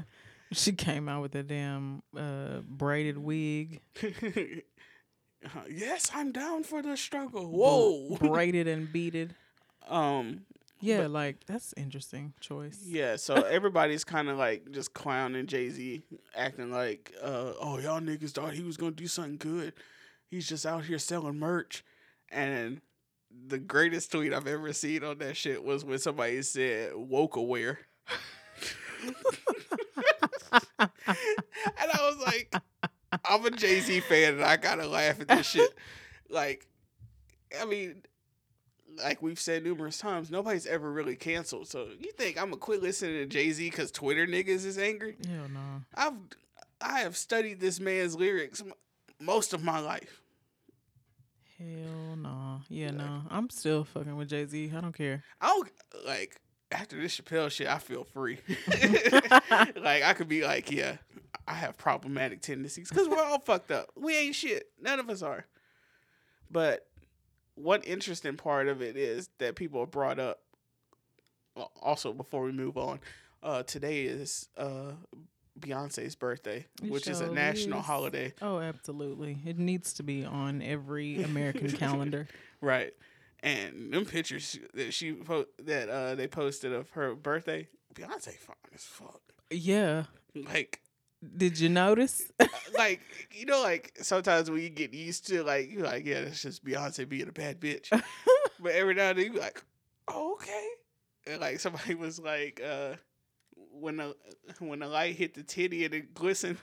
[0.51, 3.81] She came out with a damn uh, braided wig,
[5.45, 7.45] Uh, yes, I'm down for the struggle.
[7.51, 8.17] Whoa.
[8.17, 9.35] braided and beaded.
[9.87, 10.41] um.
[10.81, 12.79] Yeah, But- like that's interesting choice.
[12.85, 13.15] Yeah.
[13.15, 16.03] So everybody's kind of like just clowning Jay Z,
[16.35, 19.73] acting like, uh, "Oh, y'all niggas thought he was gonna do something good.
[20.29, 21.83] He's just out here selling merch."
[22.29, 22.81] And
[23.47, 27.79] the greatest tweet I've ever seen on that shit was when somebody said "woke aware."
[30.79, 32.53] And I was like
[33.23, 35.73] I'm a Jay Z fan and I gotta laugh at this shit.
[36.29, 36.67] Like,
[37.59, 38.01] I mean,
[39.03, 41.67] like we've said numerous times, nobody's ever really canceled.
[41.67, 45.17] So you think I'm gonna quit listening to Jay Z because Twitter niggas is angry?
[45.27, 45.81] Hell no.
[45.95, 46.13] I've
[46.81, 48.73] I have studied this man's lyrics m-
[49.19, 50.21] most of my life.
[51.57, 52.61] Hell no.
[52.69, 53.21] Yeah, no.
[53.29, 54.71] I'm still fucking with Jay Z.
[54.75, 55.23] I don't care.
[55.39, 55.69] I don't
[56.05, 56.41] like
[56.71, 57.67] after this Chappelle shit.
[57.67, 58.39] I feel free.
[59.77, 60.97] like I could be like, yeah,
[61.47, 63.89] I have problematic tendencies because we're all fucked up.
[63.95, 64.69] We ain't shit.
[64.81, 65.45] None of us are.
[66.49, 66.87] But
[67.55, 70.39] one interesting part of it is that people have brought up.
[71.81, 72.99] Also, before we move on,
[73.41, 74.91] uh, today is uh,
[75.59, 77.85] Beyonce's birthday, It which is a national is.
[77.85, 78.33] holiday.
[78.41, 79.37] Oh, absolutely.
[79.45, 82.27] It needs to be on every American calendar.
[82.59, 82.91] Right.
[83.41, 88.55] And them pictures that she po- that uh they posted of her birthday, Beyonce fine
[88.73, 89.21] as fuck.
[89.51, 90.05] Yeah.
[90.33, 90.81] Like
[91.37, 92.31] Did you notice?
[92.77, 93.01] like
[93.31, 96.63] you know like sometimes when you get used to like you're like yeah that's just
[96.65, 97.89] Beyonce being a bad bitch,
[98.59, 99.63] but every now and then you're like
[100.07, 100.67] oh okay,
[101.27, 102.95] and like somebody was like uh
[103.71, 104.15] when the
[104.59, 106.57] when the light hit the titty and it glistened.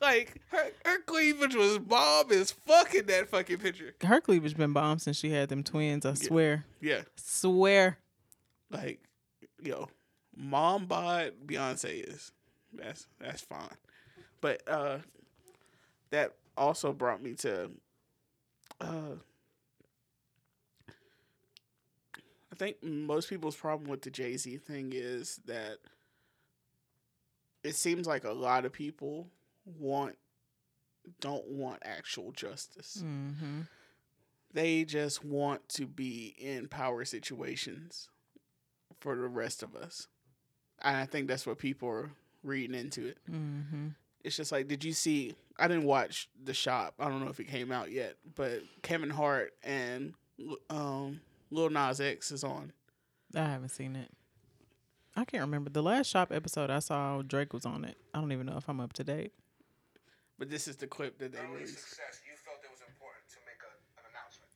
[0.00, 3.94] like her her cleavage was bomb as fuck in that fucking picture.
[4.02, 6.06] Her cleavage been bomb since she had them twins.
[6.06, 6.64] I swear.
[6.80, 7.02] Yeah.
[7.16, 7.98] Swear.
[8.70, 9.00] like
[9.62, 9.88] yo
[10.36, 12.32] mom bod beyonce is
[12.72, 13.76] that's that's fine
[14.40, 14.98] but uh
[16.10, 17.70] that also brought me to
[18.80, 19.14] uh
[22.50, 25.78] i think most people's problem with the jay-z thing is that
[27.62, 29.28] it seems like a lot of people
[29.78, 30.16] want
[31.20, 33.60] don't want actual justice Mm-hmm.
[34.52, 38.08] they just want to be in power situations
[39.00, 40.06] for the rest of us.
[40.82, 42.10] And I think that's what people are
[42.42, 43.18] reading into it.
[43.30, 43.88] Mm-hmm.
[44.24, 45.34] It's just like, did you see?
[45.58, 46.94] I didn't watch The Shop.
[46.98, 50.14] I don't know if it came out yet, but Kevin Hart and
[50.70, 51.20] um,
[51.50, 52.72] Lil Nas X is on.
[53.34, 54.10] I haven't seen it.
[55.14, 57.20] I can't remember the last shop episode I saw.
[57.20, 58.00] Drake was on it.
[58.16, 59.36] I don't even know if I'm up to date.
[60.40, 61.84] But this is the clip that they Not only released.
[61.84, 64.48] success, you felt it was important to make a, an announcement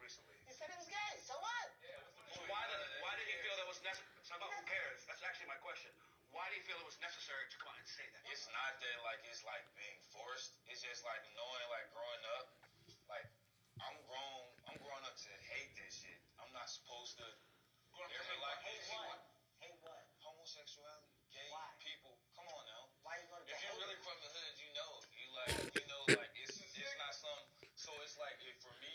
[0.00, 0.34] recently.
[0.48, 1.12] He said it was gay.
[1.20, 1.68] So what?
[2.32, 4.08] So why did, why did he feel that was necessary?
[4.16, 5.04] It's not about who cares.
[5.04, 5.92] That's actually my question.
[6.32, 8.20] Why did he feel it was necessary to come out and say that?
[8.38, 10.54] It's not that like it's like being forced.
[10.70, 12.46] It's just like knowing like growing up.
[13.10, 13.26] Like
[13.82, 14.46] I'm grown.
[14.70, 16.22] I'm growing up to hate this shit.
[16.38, 19.18] I'm not supposed to ever hate like this Hey, what?
[19.58, 20.02] Hey, what?
[20.22, 21.66] Homosexuality, gay Why?
[21.82, 22.14] people.
[22.38, 22.86] Come on now.
[23.02, 23.82] Why you gonna If you're hate?
[23.82, 25.02] really from the hood, you know.
[25.18, 27.42] You like you know like it's it's not some.
[27.74, 28.94] So it's like if for me,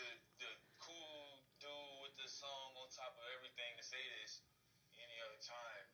[0.00, 0.08] the
[0.40, 4.40] the cool dude with the song on top of everything to say this
[4.96, 5.92] any other time,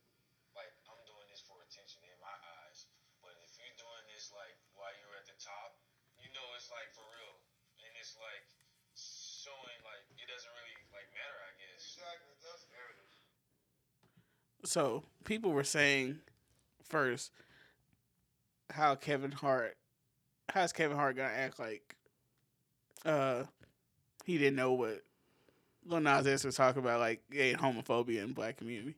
[0.55, 2.87] like I'm doing this for attention in my eyes.
[3.19, 3.73] But if you're
[4.33, 5.76] doing like while you're at the top,
[6.16, 7.35] you know it's like for real,
[7.85, 8.45] and it's like
[8.97, 11.39] showing like it doesn't really like matter.
[11.45, 12.01] I guess.
[12.01, 12.33] Exactly.
[12.41, 14.70] That's there it is.
[14.70, 16.20] So people were saying
[16.85, 17.33] first
[18.70, 19.76] how Kevin Hart
[20.51, 21.97] how's Kevin Hart gonna act like
[23.05, 23.45] uh
[24.24, 25.03] he didn't know what
[25.85, 28.97] Lil Nas X was talking about like gay and homophobia in black community.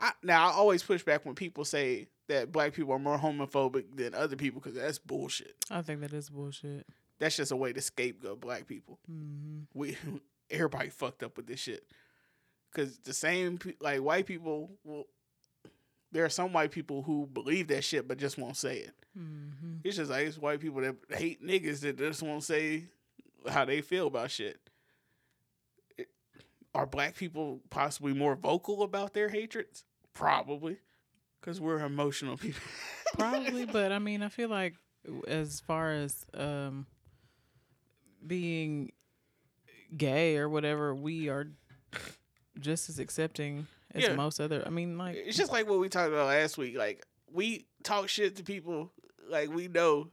[0.00, 3.84] I, now I always push back when people say that black people are more homophobic
[3.96, 5.54] than other people because that's bullshit.
[5.70, 6.86] I think that is bullshit.
[7.18, 8.98] That's just a way to scapegoat black people.
[9.10, 9.60] Mm-hmm.
[9.74, 9.96] We
[10.50, 11.84] everybody fucked up with this shit.
[12.74, 15.06] Cause the same like white people will.
[16.10, 18.94] There are some white people who believe that shit but just won't say it.
[19.18, 19.76] Mm-hmm.
[19.84, 22.84] It's just like it's white people that hate niggas that just won't say
[23.48, 24.58] how they feel about shit.
[25.96, 26.08] It-
[26.74, 29.84] are black people possibly more vocal about their hatreds?
[30.14, 30.78] Probably,
[31.40, 32.60] because we're emotional people.
[33.18, 34.74] Probably, but I mean, I feel like
[35.26, 36.86] as far as um
[38.26, 38.92] being
[39.96, 41.48] gay or whatever, we are
[42.58, 44.14] just as accepting as Yeah.
[44.14, 44.62] most other.
[44.66, 46.76] I mean, like it's just like what we talked about last week.
[46.76, 48.92] Like we talk shit to people
[49.28, 50.08] like we know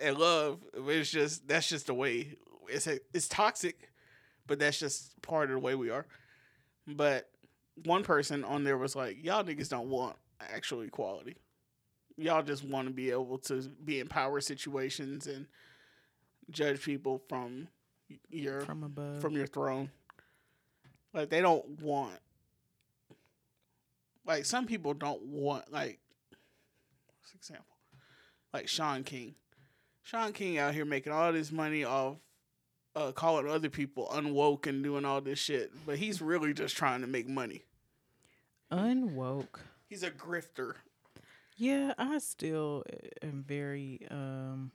[0.00, 0.60] and love.
[0.74, 2.36] It's just that's just the way
[2.68, 3.90] it's a, it's toxic,
[4.46, 6.06] but that's just part of the way we are.
[6.86, 7.28] But
[7.84, 11.36] one person on there was like, "Y'all niggas don't want actual equality.
[12.16, 15.46] Y'all just want to be able to be in power situations and
[16.50, 17.68] judge people from
[18.30, 19.20] your from above.
[19.20, 19.90] from your throne.
[21.14, 22.18] Like they don't want
[24.26, 26.00] like some people don't want like
[27.20, 27.76] what's example?
[28.52, 29.34] Like Shaun King.
[30.02, 32.16] Shaun King out here making all this money off
[32.96, 37.00] uh, calling other people unwoke and doing all this shit, but he's really just trying
[37.00, 37.62] to make money.
[38.72, 39.60] Unwoke.
[39.88, 40.74] He's a grifter.
[41.56, 42.84] Yeah, I still
[43.22, 44.70] am very um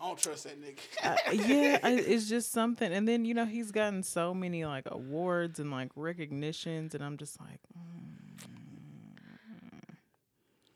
[0.00, 0.78] I don't trust that nigga.
[1.48, 2.92] yeah, I, it's just something.
[2.92, 7.16] And then you know he's gotten so many like awards and like recognitions, and I'm
[7.16, 7.60] just like,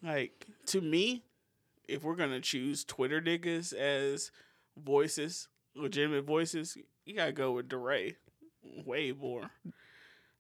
[0.03, 1.23] like to me,
[1.87, 4.33] if we're gonna choose Twitter niggas as
[4.77, 5.47] voices,
[5.77, 8.17] legitimate voices, you gotta go with DeRay
[8.85, 9.51] way more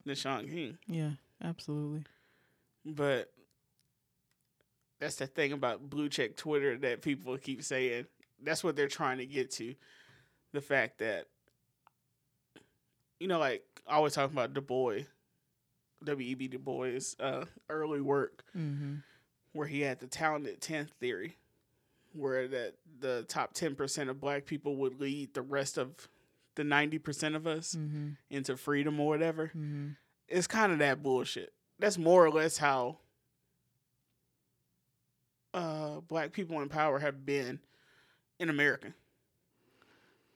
[0.04, 0.78] than Shaun King.
[0.88, 1.12] yeah,
[1.42, 2.04] absolutely.
[2.84, 3.30] But
[5.00, 8.06] that's the thing about blue check Twitter that people keep saying.
[8.42, 9.74] That's what they're trying to get to.
[10.52, 11.26] The fact that
[13.20, 15.02] you know, like I always talking about Du Bois,
[16.04, 16.48] W.E.B.
[16.48, 18.94] Du Bois' uh, early work, Mm-hmm.
[19.52, 21.36] where he had the talented tenth theory,
[22.12, 26.08] where that the top ten percent of black people would lead the rest of
[26.56, 28.08] the ninety percent of us Mm-hmm.
[28.30, 29.46] into freedom or whatever.
[29.48, 29.88] Mm-hmm.
[30.28, 31.52] It's kind of that bullshit.
[31.82, 32.98] That's more or less how
[35.52, 37.58] uh, black people in power have been
[38.38, 38.94] in America.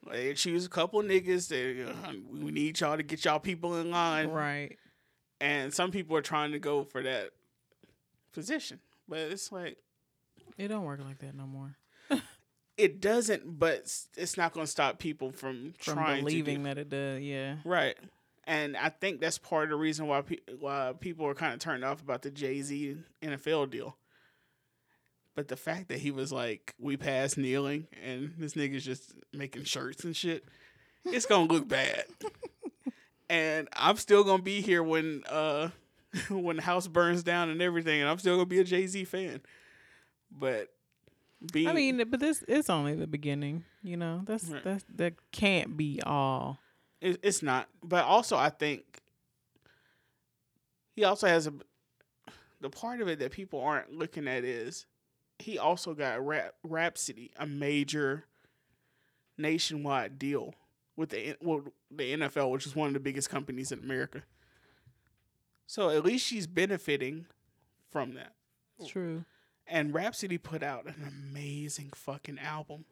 [0.05, 3.77] Like, they choose a couple niggas that uh, we need y'all to get y'all people
[3.77, 4.77] in line, Right.
[5.39, 7.29] and some people are trying to go for that
[8.33, 9.77] position, but it's like
[10.57, 11.77] It don't work like that no more.
[12.77, 13.57] it doesn't.
[13.57, 17.21] But it's- not going to stop people from, From trying believing do, that it does,
[17.21, 17.55] yeah.
[17.63, 17.95] right.
[18.47, 21.59] And I think that's part of the reason why pe- why people are kind of
[21.59, 23.97] turned off about the Jay Z NFL deal.
[25.35, 29.65] But the fact that he was like, we passed kneeling, and this nigga's just making
[29.65, 30.45] shirts and shit,
[31.05, 32.05] it's gonna look bad.
[33.29, 35.69] and I'm still gonna be here when uh
[36.29, 39.03] when the house burns down and everything, and I'm still gonna be a Jay Z
[39.03, 39.41] fan.
[40.31, 40.69] But
[41.51, 43.65] being, I mean, but this it's only the beginning.
[43.83, 44.63] You know, that's Right.
[44.63, 46.59] that's that can't be all.
[47.01, 47.67] It, it's not.
[47.83, 48.83] But also, I think
[50.95, 51.53] he also has a.
[52.59, 54.87] The part of it that people aren't looking at is
[55.39, 58.25] he also got Rap Rapsody, a major
[59.37, 60.55] nationwide deal
[60.95, 64.23] with the well, the NFL, which is one of the biggest companies in America.
[65.67, 67.27] So at least she's benefiting
[67.91, 68.33] from that.
[68.87, 69.25] True.
[69.67, 72.85] And Rapsody put out an amazing fucking album.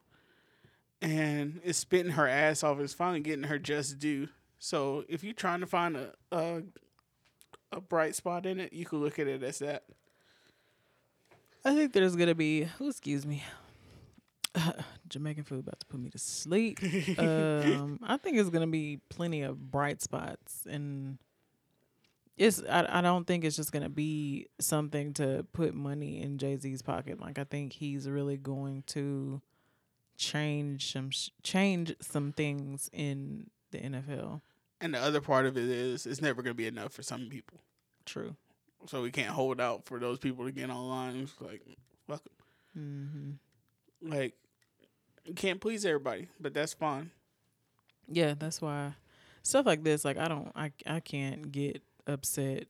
[1.02, 2.80] And it's spitting her ass off.
[2.80, 4.28] It's finally getting her just due.
[4.58, 6.62] So if you're trying to find a a,
[7.72, 9.84] a bright spot in it, you could look at it as that.
[11.64, 12.68] I think there's gonna be.
[12.80, 13.42] Oh, excuse me.
[15.08, 16.78] Jamaican food about to put me to sleep.
[17.18, 21.18] um, I think it's gonna be plenty of bright spots, and
[22.36, 22.62] it's.
[22.68, 26.82] I, I don't think it's just gonna be something to put money in Jay Z's
[26.82, 27.20] pocket.
[27.20, 29.42] Like I think he's really going to
[30.16, 34.40] change some sh- change some things in the NFL.
[34.80, 37.60] And the other part of it is it's never gonna be enough for some people.
[38.04, 38.36] True.
[38.86, 41.16] So we can't hold out for those people to get online.
[41.16, 41.62] It's like
[42.08, 42.22] fuck
[42.76, 43.38] 'em.
[44.02, 44.34] hmm Like
[45.24, 47.10] you can't please everybody, but that's fine.
[48.08, 48.94] Yeah, that's why
[49.42, 52.66] stuff like this, like I don't, I, I can't get upset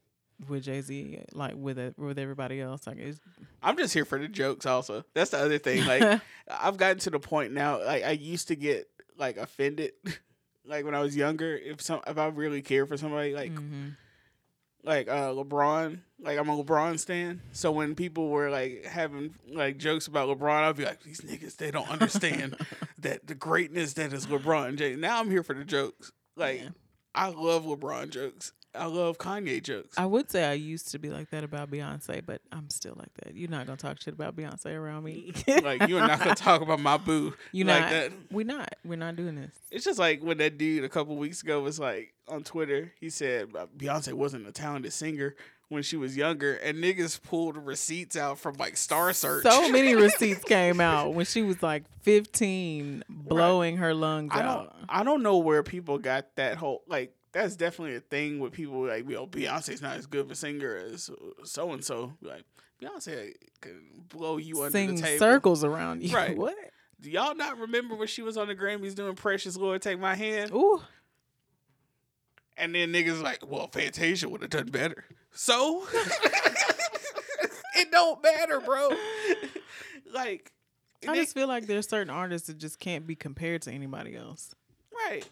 [0.49, 2.87] with Jay Z like with it with everybody else.
[2.87, 3.21] Like it's
[3.63, 4.67] I'm just here for the jokes.
[4.67, 5.85] Also, that's the other thing.
[5.87, 7.85] Like I've gotten to the point now.
[7.85, 9.93] Like I used to get like offended,
[10.67, 11.57] like when I was younger.
[11.57, 13.97] If some, if I really care for somebody, like mhm.
[14.85, 17.41] like uh LeBron, like I'm a LeBron stan.
[17.53, 21.57] So when people were like having like jokes about LeBron, I'd be like, these niggas,
[21.57, 22.57] they don't understand
[22.99, 24.99] that the greatness that is LeBron James.
[25.01, 26.13] Now I'm here for the jokes.
[26.37, 26.69] Like Yeah.
[27.15, 28.53] I love LeBron jokes.
[28.79, 29.97] I love Kanye jokes.
[29.99, 33.13] I would say I used to be like that about Beyonce, but I'm still like
[33.23, 33.37] that.
[33.37, 35.33] You're not gonna talk shit about Beyonce around me.
[35.63, 37.91] like you're not gonna talk about my boo you like not.
[37.91, 38.13] that.
[38.31, 38.75] We not.
[38.85, 39.53] We're not doing this.
[39.71, 42.93] It's just like when that dude a couple weeks ago was like on Twitter.
[43.01, 45.35] He said Beyonce wasn't a talented singer
[45.69, 49.43] when she was younger, and niggas pulled receipts out from like Star Search.
[49.43, 54.49] So many receipts came out when she was like 15, blowing her lungs I don't.
[54.49, 54.77] out.
[54.89, 57.13] I don't know where people got that whole like.
[57.37, 60.75] That's definitely a thing with people like, yo, Beyonce's not as good of a singer
[60.77, 61.11] as
[61.45, 62.13] so and so.
[62.23, 62.45] Like
[62.83, 65.19] Beyonce can blow you under Sing the table.
[65.19, 66.15] circles around you.
[66.15, 66.37] Right.
[66.39, 66.55] What?
[66.99, 70.15] Do y'all not remember when she was on the Grammys doing "Precious Lord Take My
[70.15, 70.51] Hand"?
[70.53, 70.81] Ooh.
[72.57, 75.05] And then niggas like, well, Fantasia would have done better.
[75.33, 75.85] So
[77.75, 78.89] it don't matter, bro.
[80.15, 80.53] like,
[81.07, 84.17] I they- just feel like there's certain artists that just can't be compared to anybody
[84.17, 84.55] else.
[85.07, 85.29] right.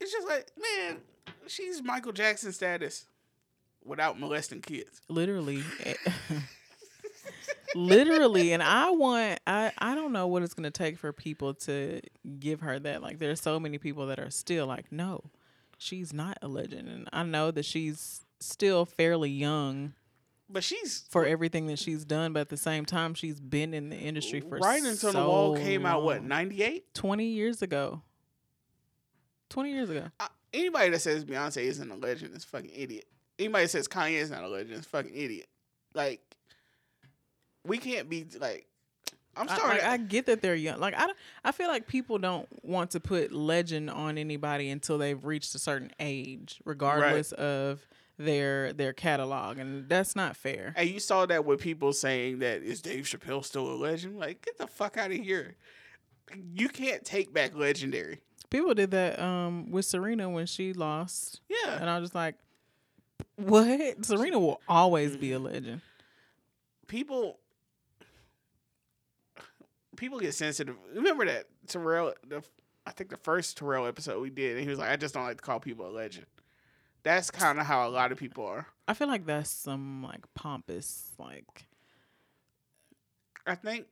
[0.00, 0.98] It's just like, man,
[1.46, 3.06] she's Michael Jackson status
[3.84, 5.00] without molesting kids.
[5.08, 5.62] Literally.
[7.74, 8.52] Literally.
[8.52, 12.00] And I want I I don't know what it's going to take for people to
[12.38, 13.02] give her that.
[13.02, 15.24] Like there's so many people that are still like, "No.
[15.78, 19.92] She's not a legend." And I know that she's still fairly young
[20.48, 23.90] But she's for everything that she's done, but at the same time, she's been in
[23.90, 26.02] the industry for Right until the so wall came out.
[26.02, 26.28] What long.
[26.28, 26.92] ninety eight?
[26.94, 28.02] Twenty years ago.
[29.50, 30.06] Twenty years ago.
[30.54, 33.04] Anybody that says Beyonce isn't a legend is a fucking idiot.
[33.38, 35.46] Anybody that says Kanye is not a legend is a fucking idiot.
[35.94, 36.20] Like,
[37.64, 38.66] we can't be like.
[39.36, 40.80] I'm I, like, I get that they're young.
[40.80, 44.98] Like I, don't- I feel like people don't want to put legend on anybody until
[44.98, 47.86] they've reached a certain age, regardless of
[48.18, 50.74] their their catalog, and that's not fair.
[50.76, 54.18] and you saw that with people saying that is Dave Chappelle still a legend?
[54.18, 55.54] Like, get the fuck out of here.
[56.52, 58.20] You can't take back legendary.
[58.50, 61.78] People did that um with Serena when she lost, Yeah.
[61.80, 62.34] and I was just like,
[63.36, 64.04] "What?
[64.04, 65.80] Serena will always be a legend."
[66.88, 67.38] people
[69.96, 70.76] people get sensitive.
[70.94, 72.42] Remember that Terrell the
[72.86, 75.22] I think the first Terrell episode we did and he was like, I just don't
[75.24, 76.26] like to call people a legend.
[77.02, 78.66] That's kind of how a lot of people are.
[78.88, 81.66] I feel like that's some like pompous, like
[83.46, 83.86] I think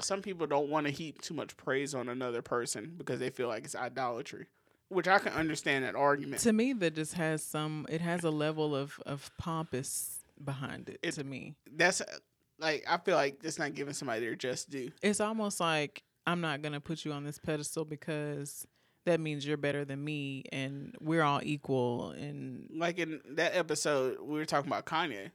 [0.00, 3.48] some people don't want to heap too much praise on another person because they feel
[3.48, 4.46] like it's idolatry,
[4.88, 6.40] which I can understand that argument.
[6.42, 7.86] to me that just has some.
[7.88, 10.98] It has a level of of pompous behind it.
[11.02, 12.02] It- to me, That's
[12.58, 14.90] like I feel like it's not giving somebody their just due.
[15.02, 18.66] it's almost like I'm not gonna put you on this pedestal because
[19.04, 24.18] that means you're better than me and we're all equal and Like in that episode,
[24.20, 25.30] we were talking about Kanye,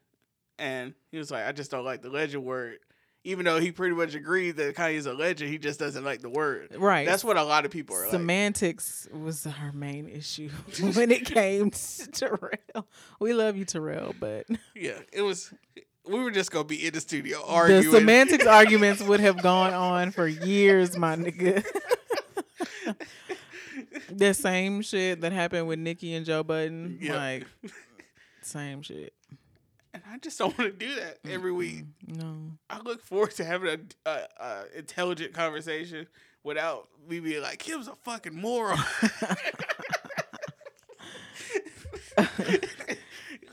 [0.60, 2.80] and he was like, "I just don't like the legend word."
[3.24, 6.30] Even though he pretty much agreed that Kanye's a legend, he just doesn't like the
[6.30, 6.76] word.
[6.78, 7.06] right.
[7.06, 8.12] That's what a lot of people are like.
[8.12, 10.50] semantics was her main issue
[10.94, 12.88] when it came to Terrell.
[13.20, 15.54] We love you, Terrell, but Yeah, it was.
[16.10, 17.84] We were just gonna be in the studio arguing.
[17.84, 21.64] the semantics arguments would have gone on for years, my nigga.
[24.10, 27.16] the same shit that happened with Nicki and Joe Budden, Yeah.
[27.16, 27.48] like
[28.42, 29.14] same shit.
[29.94, 31.84] And I just don't want to do that every week.
[32.08, 32.52] No.
[32.70, 33.70] I look forward to having
[34.06, 36.08] a, a, a intelligent conversation
[36.44, 38.80] without me being like, "Kim's a fucking moron."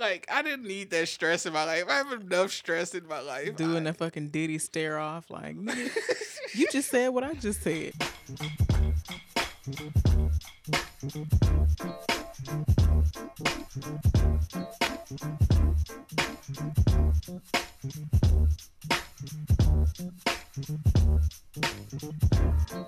[0.01, 1.85] like I didn't need that stress in my life.
[1.89, 3.57] I have enough stress in my life.
[3.57, 5.57] Doing I- the fucking Diddy stare off, like
[6.55, 7.93] you just said what I just said.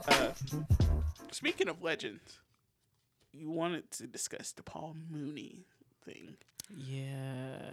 [0.08, 0.32] Uh,
[1.30, 2.38] speaking of legends,
[3.32, 5.64] you wanted to discuss the Paul Mooney
[6.04, 6.36] thing.
[6.76, 7.70] Yeah,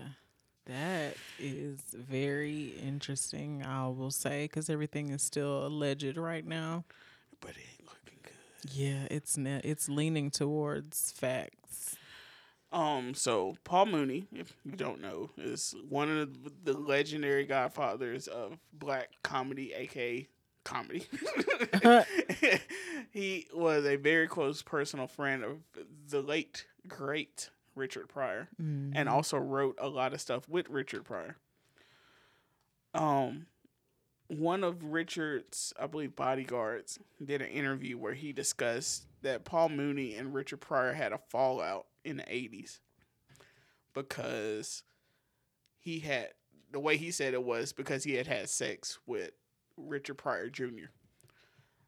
[0.66, 3.64] that is very interesting.
[3.64, 6.86] I will say because everything is still alleged right now.
[7.42, 8.72] but it ain't looking good.
[8.72, 11.96] Yeah, it's ne- it's leaning towards facts.
[12.72, 18.58] Um, so Paul Mooney, if you don't know, is one of the legendary godfathers of
[18.74, 20.28] black comedy, aka
[20.66, 21.08] comedy.
[23.12, 25.58] he was a very close personal friend of
[26.10, 28.50] the late great Richard Pryor,
[28.94, 31.38] and also wrote a lot of stuff with Richard Pryor.
[32.94, 33.46] Um,
[34.28, 40.16] one of Richard's, I believe, bodyguards did an interview where he discussed that Paul Mooney
[40.16, 42.80] and Richard Pryor had a fallout in the 80s
[43.94, 44.84] because
[45.80, 46.30] he had,
[46.72, 49.32] the way he said it was because he had had sex with
[49.76, 50.90] Richard Pryor Jr.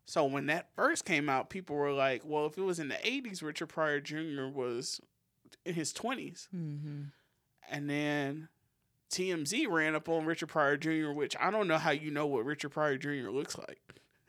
[0.06, 2.96] So when that first came out, people were like, well, if it was in the
[2.96, 4.48] 80s, Richard Pryor Jr.
[4.52, 5.00] was
[5.66, 6.48] in his 20s.
[6.56, 7.02] Mm-hmm.
[7.70, 8.48] And then
[9.12, 12.46] TMZ ran up on Richard Pryor Jr., which I don't know how you know what
[12.46, 13.30] Richard Pryor Jr.
[13.30, 13.80] looks like.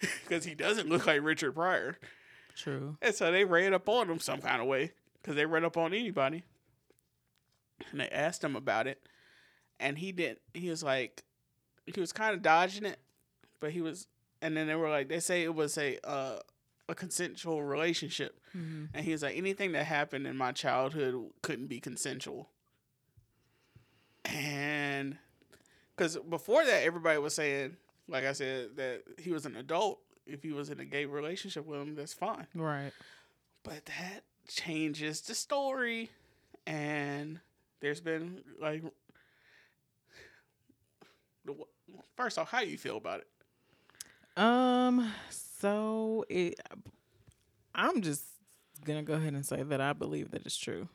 [0.23, 1.99] Because he doesn't look like Richard Pryor.
[2.57, 2.97] True.
[3.03, 4.93] And so they ran up on him some kind of way.
[5.21, 6.45] Because they read up on anybody.
[7.91, 9.07] And they asked him about it.
[9.79, 10.41] And he didn't.
[10.53, 11.23] He was like,
[11.87, 12.99] he was kind of dodging it.
[13.61, 14.07] But he was,
[14.41, 16.39] and then they were like, they say it was a, uh,
[16.89, 18.41] a consensual relationship.
[18.57, 18.87] Mm-hmm.
[18.95, 22.49] And he was like, anything that happened in my childhood couldn't be consensual.
[24.25, 25.17] And
[25.97, 27.77] because before that, everybody was saying,
[28.09, 30.01] like I said, that he was an adult.
[30.27, 32.47] If he was in a gay relationship with him, that's fine.
[32.55, 32.93] Right.
[33.63, 36.11] But that changes the story.
[36.67, 37.41] And
[37.81, 38.83] there's been like,
[42.17, 43.27] first off, how do you feel about it?
[44.37, 45.13] Um.
[45.31, 46.61] So it.
[47.75, 48.25] I'm just
[48.85, 50.89] gonna go ahead and say that I believe that it's true.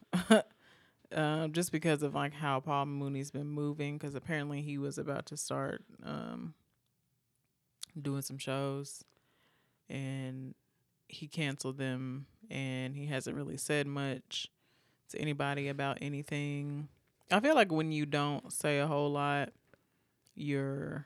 [1.11, 5.25] um, just because of like how Paul Mooney's been moving, because apparently he was about
[5.27, 6.53] to start um
[7.99, 9.03] doing some shows,
[9.89, 10.55] and
[11.07, 14.47] he canceled them, and he hasn't really said much
[15.09, 16.87] to anybody about anything.
[17.31, 19.49] I feel like when you don't say a whole lot,
[20.35, 21.05] you're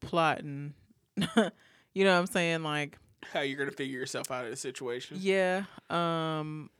[0.00, 0.74] plotting.
[1.16, 2.62] you know what I'm saying?
[2.62, 2.98] Like,
[3.32, 5.18] How you're gonna figure yourself out of the situation?
[5.20, 5.64] yeah.
[5.90, 6.70] Um.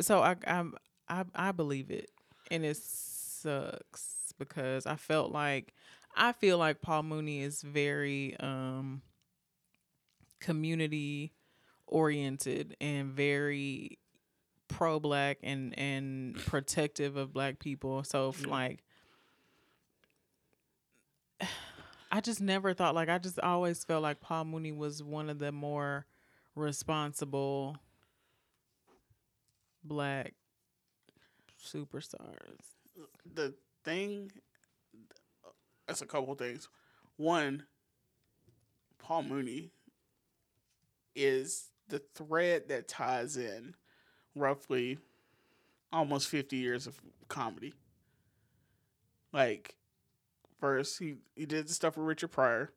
[0.00, 0.64] So I I
[1.08, 2.10] I I believe it,
[2.50, 5.74] and it sucks because I felt like
[6.16, 9.02] I feel like Paul Mooney is very um
[10.40, 11.32] community
[11.90, 13.98] oriented and very
[14.68, 18.02] pro black and and protective of black people.
[18.04, 18.82] So if, like
[22.12, 25.38] I just never thought like I just always felt like Paul Mooney was one of
[25.38, 26.06] the more
[26.54, 27.76] responsible
[29.84, 30.34] black
[31.64, 32.58] superstars.
[33.34, 34.30] the thing
[35.86, 36.68] that's a couple things.
[37.16, 37.64] One,
[38.98, 39.72] Paul Mooney
[41.16, 43.74] is the thread that ties in
[44.34, 44.98] roughly
[45.92, 47.74] almost 50 years of comedy.
[49.32, 49.76] Like
[50.60, 52.72] first he he did the stuff with Richard Pryor.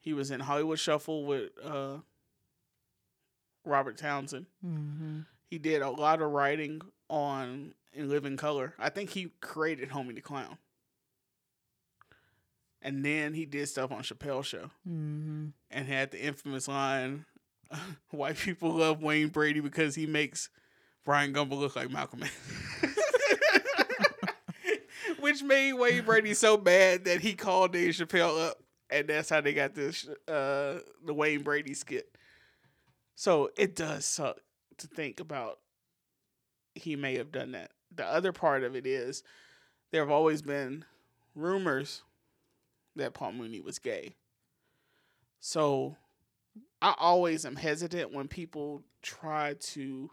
[0.00, 1.98] He was in Hollywood Shuffle with uh
[3.64, 4.46] Robert Townsend.
[4.64, 5.20] Mm-hmm.
[5.48, 8.74] He did a lot of writing on In Living Color.
[8.78, 10.58] I think he created Homie the Clown.
[12.82, 15.46] And then he did stuff on Chappelle Show Mm-hmm.
[15.70, 17.24] and had the infamous line,
[18.10, 20.48] "White people love Wayne Brady because he makes
[21.04, 22.32] Bryant Gumbel look like Malcolm X."
[25.20, 28.58] Which made Wayne Brady so bad that he called Dave Chappelle up,
[28.90, 32.14] and that's how they got this uh, the Wayne Brady skit.
[33.14, 34.38] So it does suck
[34.78, 35.58] to think about.
[36.74, 37.70] He may have done that.
[37.94, 39.22] The other part of it is
[39.92, 40.84] there have always been
[41.34, 42.02] rumors
[42.96, 44.16] that Paul Mooney was gay.
[45.40, 45.96] So
[46.82, 50.10] I always am hesitant when people try to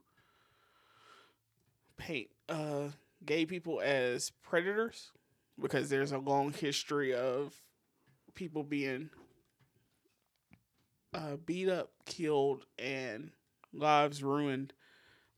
[1.98, 2.90] paint uh,
[3.26, 5.12] gay people as predators
[5.60, 7.54] because there's a long history of
[8.34, 9.10] people being
[11.14, 13.32] uh, beat up, killed, and
[13.74, 14.74] lives ruined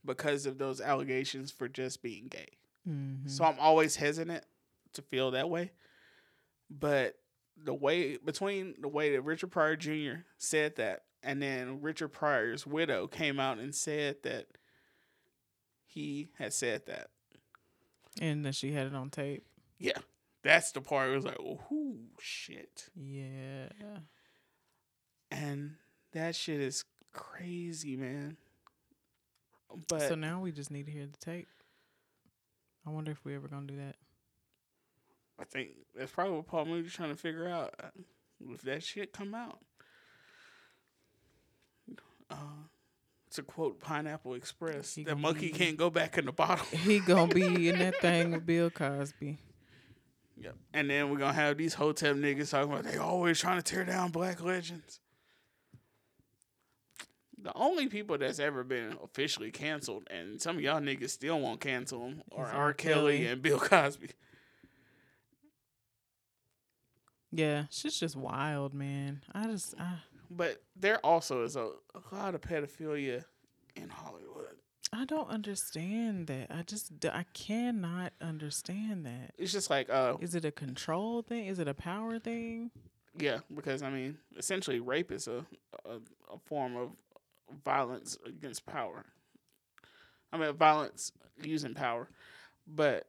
[0.04, 2.48] because of those allegations for just being gay.
[2.88, 3.28] Mm-hmm.
[3.28, 4.44] So I'm always hesitant
[4.92, 5.72] to feel that way.
[6.70, 7.16] But
[7.62, 10.22] the way between the way that Richard Pryor Jr.
[10.38, 14.46] said that and then Richard Pryor's widow came out and said that
[15.86, 17.08] he had said that.
[18.20, 19.44] and then she had it on tape.
[19.78, 19.98] Yeah.
[20.42, 22.88] That's the part where it was like, oh shit.
[22.94, 23.68] Yeah.
[25.30, 25.76] And
[26.12, 28.36] that shit is crazy, man.
[29.88, 31.48] But so now we just need to hear the tape.
[32.86, 33.96] I wonder if we ever gonna do that.
[35.40, 37.88] I think that's probably what Paul Mooney's trying to figure out uh,
[38.50, 39.58] if that shit come out.
[42.30, 42.36] Uh,
[43.32, 46.66] to quote Pineapple Express, He that monkey be- can't go back in the bottle.
[46.78, 49.38] He gonna be in that thing with Bill Cosby.
[50.40, 50.54] yep.
[50.72, 53.84] And then we're gonna have these Hotep niggas talking about they always trying to tear
[53.84, 55.00] down black legends.
[57.42, 61.60] The only people that's ever been officially canceled, and some of y'all niggas still won't
[61.60, 62.72] cancel them, are R.
[62.72, 63.26] Kelly Kelly.
[63.26, 64.08] and Bill Cosby.
[67.32, 69.22] Yeah, shit's just wild, man.
[69.34, 69.96] I just, I,
[70.30, 73.24] But there also is a, a lot of pedophilia
[73.76, 74.56] in Hollywood.
[74.92, 76.48] I don't understand that.
[76.50, 79.32] I just, I cannot understand that.
[79.38, 81.46] It's just like, uh, Is it a control thing?
[81.46, 82.70] Is it a power thing?
[83.18, 85.44] yeah, because I mean, essentially, rape is a,
[85.84, 85.96] a
[86.32, 86.90] a form of
[87.64, 89.04] violence against power.
[90.32, 91.12] I mean, violence
[91.42, 92.08] using power,
[92.66, 93.06] but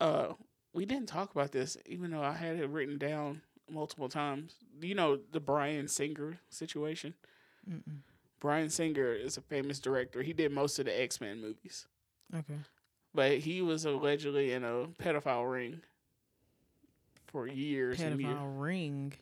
[0.00, 0.34] uh,
[0.74, 3.40] we didn't talk about this, even though I had it written down
[3.70, 4.54] multiple times.
[4.80, 7.14] You know the Bryan Singer situation?
[7.70, 7.98] Mm-mm.
[8.40, 10.22] Bryan Singer is a famous director.
[10.22, 11.86] He did most of the X Men movies.
[12.34, 12.58] Okay.
[13.14, 15.80] But he was allegedly in a pedophile ring
[17.26, 18.32] for years and years.
[18.34, 19.12] Pedophile ring.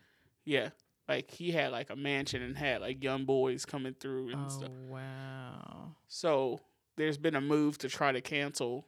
[0.44, 0.70] Yeah.
[1.08, 4.48] Like he had like a mansion and had like young boys coming through and Oh
[4.48, 4.70] stuff.
[4.88, 5.92] wow.
[6.08, 6.60] So
[6.96, 8.86] there's been a move to try to cancel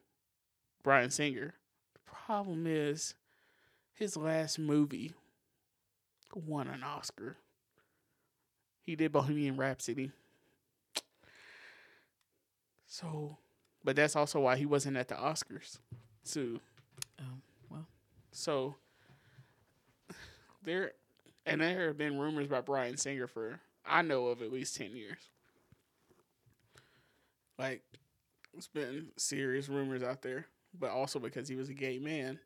[0.82, 1.54] Bryan Singer.
[1.94, 3.14] The problem is
[3.94, 5.12] his last movie
[6.44, 7.36] won an Oscar.
[8.82, 10.12] He did Bohemian Rhapsody.
[12.86, 13.38] So,
[13.82, 15.78] but that's also why he wasn't at the Oscars,
[16.24, 16.60] too.
[17.20, 17.38] Oh
[17.70, 17.86] well.
[18.32, 18.76] So
[20.62, 20.92] there,
[21.44, 24.96] and there have been rumors about Bryan Singer for I know of at least ten
[24.96, 25.18] years.
[27.58, 27.82] Like,
[28.56, 30.46] it's been serious rumors out there,
[30.78, 32.38] but also because he was a gay man,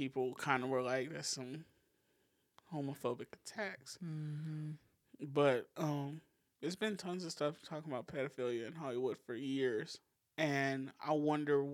[0.00, 1.66] people kind of were like, "That's some
[2.72, 4.70] homophobic attacks." Mm-hmm.
[5.20, 6.22] But um,
[6.62, 9.98] there's been tons of stuff talking about pedophilia in Hollywood for years,
[10.38, 11.66] And I wonder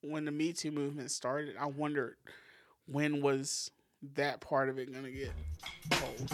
[0.00, 2.16] when the Me Too movement started, I wondered
[2.86, 3.70] when was
[4.14, 5.30] that part of it gonna get
[6.02, 6.32] old.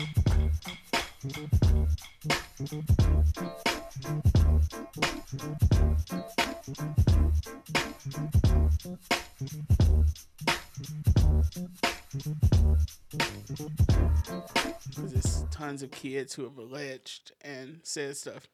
[14.89, 18.47] Because there's tons of kids who have alleged and said stuff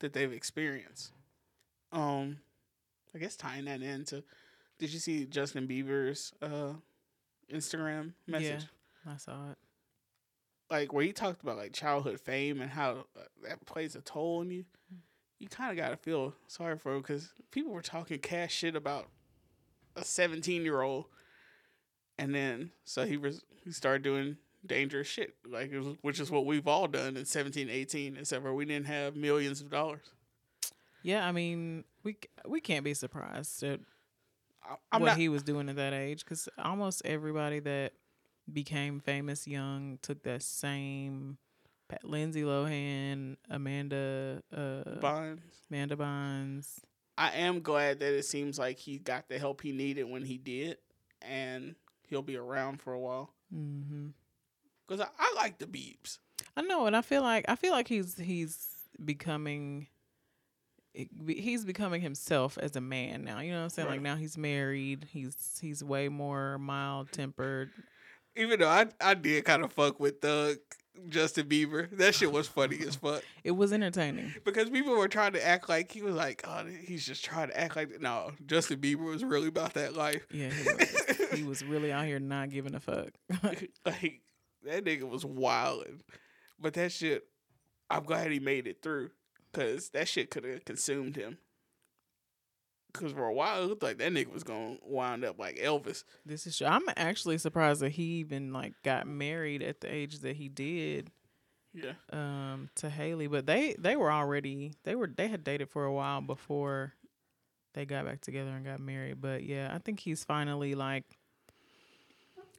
[0.00, 1.12] that they've experienced.
[1.92, 2.38] Um,
[3.14, 4.22] I guess tying that into,
[4.78, 6.74] did you see Justin Bieber's uh
[7.52, 8.66] Instagram message?
[9.06, 9.58] I saw it.
[10.70, 14.38] Like where he talked about like childhood fame and how uh, that plays a toll
[14.40, 14.64] on you.
[15.40, 18.76] You kind of got to feel sorry for him because people were talking cash shit
[18.76, 19.08] about
[19.96, 21.06] a 17 year old,
[22.20, 26.30] and then so he was he started doing dangerous shit like it was, which is
[26.30, 30.10] what we've all done in 17 18 except for we didn't have millions of dollars
[31.02, 33.80] Yeah, I mean, we we can't be surprised at
[34.92, 37.92] i'm what not he was doing at that age because almost everybody that
[38.52, 41.38] became famous young took that same.
[41.88, 45.40] Pat Lindsay Lohan, Amanda, uh, buying
[45.70, 46.78] Amanda Bynes.
[47.18, 50.38] I am glad that it seems like he got the help he needed when he
[50.38, 50.78] did,
[51.20, 51.74] and
[52.10, 53.30] he'll be around for a while.
[53.54, 54.08] Mm-hmm.
[54.88, 56.18] Cause I, I like the Beebs.
[56.56, 58.66] I know, and I feel like I feel like he's he's
[59.02, 59.86] becoming
[60.92, 63.38] he's becoming himself as a man now.
[63.38, 63.88] You know what I'm saying?
[63.88, 65.06] Like now he's married.
[65.10, 67.70] He's he's way more mild tempered.
[68.36, 70.58] Even though I I did kind of fuck with Thug
[71.08, 73.22] Justin Bieber, that shit was funny as fuck.
[73.42, 74.34] It was entertaining.
[74.44, 77.58] Because people were trying to act like he was like, oh, he's just trying to
[77.58, 78.32] act like no.
[78.44, 80.26] Justin Bieber was really about that life.
[80.30, 83.08] Yeah, he was, he was really out here not giving a fuck.
[83.42, 84.20] like
[84.64, 86.02] that nigga was wilding,
[86.58, 87.24] but that shit,
[87.88, 89.10] I'm glad he made it through,
[89.54, 91.38] cause that shit could have consumed him.
[92.92, 96.04] Cause for a while it looked like that nigga was gonna wind up like Elvis.
[96.26, 96.58] this is.
[96.58, 96.66] True.
[96.66, 101.10] I'm actually surprised that he even like got married at the age that he did
[101.72, 105.84] Yeah, um to Hailey, but they they were already they were they had dated for
[105.84, 106.94] a while before
[107.74, 109.20] they got back together and got married.
[109.20, 111.04] But yeah, I think he's finally like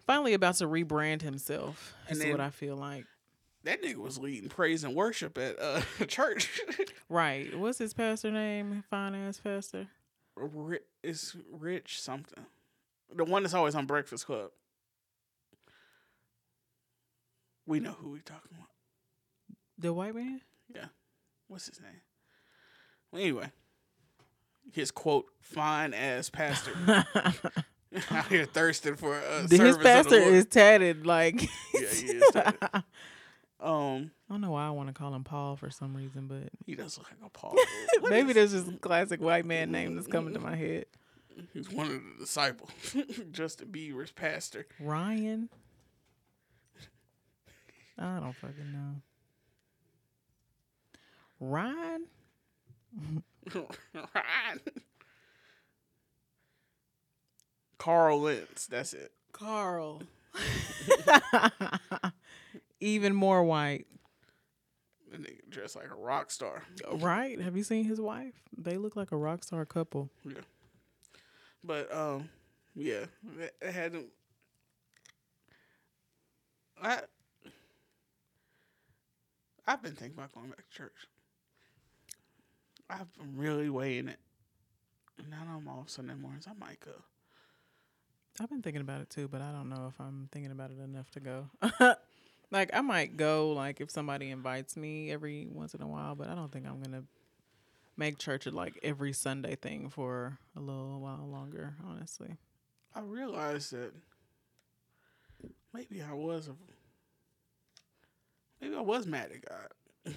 [0.08, 1.94] finally about to rebrand himself.
[2.08, 3.06] And Is then- what I feel like.
[3.64, 6.62] that nigga was leading praise and worship at uh church.
[7.10, 7.56] Right.
[7.58, 8.84] What's his pastor name?
[8.90, 9.88] Fine ass pastor.
[11.04, 12.46] It's Rich something,
[13.14, 14.52] the one that's always on Breakfast Club.
[17.66, 18.68] We know who we're talking about.
[19.78, 20.42] The white man?
[20.74, 20.86] Yeah.
[21.48, 22.02] What's his name?
[23.12, 23.52] Well, anyway,
[24.72, 26.74] his quote, fine ass pastor
[28.12, 32.24] out here thirsting for a his service of pastor is tatted like Yeah, he is
[32.32, 32.58] tatted.
[33.60, 36.50] um, I don't know why I want to call him Paul for some reason, but
[36.72, 37.54] he does look like a Paul.
[38.00, 40.86] What maybe is- there's just a classic white man name that's coming to my head.
[41.54, 42.70] he's one of the disciples,
[43.32, 44.66] Justin Bieber's pastor.
[44.80, 45.50] Ryan.
[48.00, 48.96] I don't fucking know.
[51.42, 52.06] Ryan?
[54.16, 54.60] right.
[57.78, 59.12] Carl Lentz, that's it.
[59.34, 60.02] Carl.
[62.80, 63.86] Even more white.
[65.12, 66.64] That nigga dressed like a rock star.
[66.94, 67.40] Right?
[67.42, 68.34] Have you seen his wife?
[68.58, 70.10] They look like a rock star couple.
[70.24, 70.40] Yeah.
[71.64, 72.30] But um,
[72.76, 73.06] yeah,
[73.40, 73.94] it it had.
[73.94, 74.06] to-
[76.82, 77.02] I
[79.68, 81.08] I've been thinking about going back to church.
[82.90, 84.20] I've been really weighing it.
[85.20, 86.48] And now I'm off Sunday mornings.
[86.48, 86.92] I might go.
[88.40, 90.80] I've been thinking about it too, but I don't know if I'm thinking about it
[90.80, 91.50] enough to go.
[92.52, 96.28] like I might go like if somebody invites me every once in a while, but
[96.28, 97.04] I don't think I'm gonna
[97.98, 102.38] make church like every Sunday thing for a little while longer, honestly.
[102.94, 103.94] I realized that
[105.74, 106.56] maybe I was a,
[108.60, 110.14] maybe I was mad at God,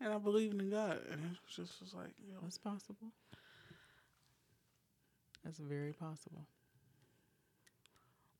[0.00, 3.12] and I believed in God, and it was just was like, you know, That's possible.
[5.44, 6.46] That's very possible.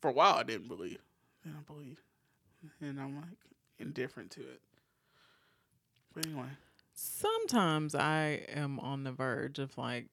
[0.00, 0.98] for a while I didn't believe,
[1.44, 2.02] then I believe,
[2.80, 3.38] and I'm like
[3.78, 4.60] indifferent to it.
[6.14, 6.48] But anyway,
[6.98, 10.06] Sometimes I am on the verge of like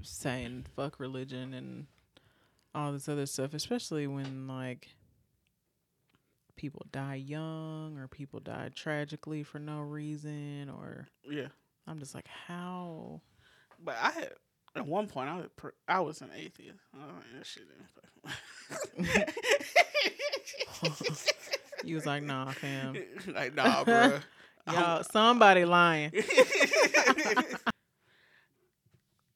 [0.00, 1.86] saying fuck religion and
[2.72, 4.90] all this other stuff, especially when like
[6.54, 11.48] people die young or people die tragically for no reason or yeah.
[11.88, 13.20] I'm just like how
[13.84, 14.28] But I
[14.74, 15.48] at one point, I was
[15.86, 16.80] I was an atheist.
[16.94, 17.68] I was like, that shit
[18.96, 19.28] didn't.
[21.84, 22.96] you was like, nah, fam.
[23.34, 24.20] like, nah, bro.
[24.72, 26.12] Yo, somebody lying.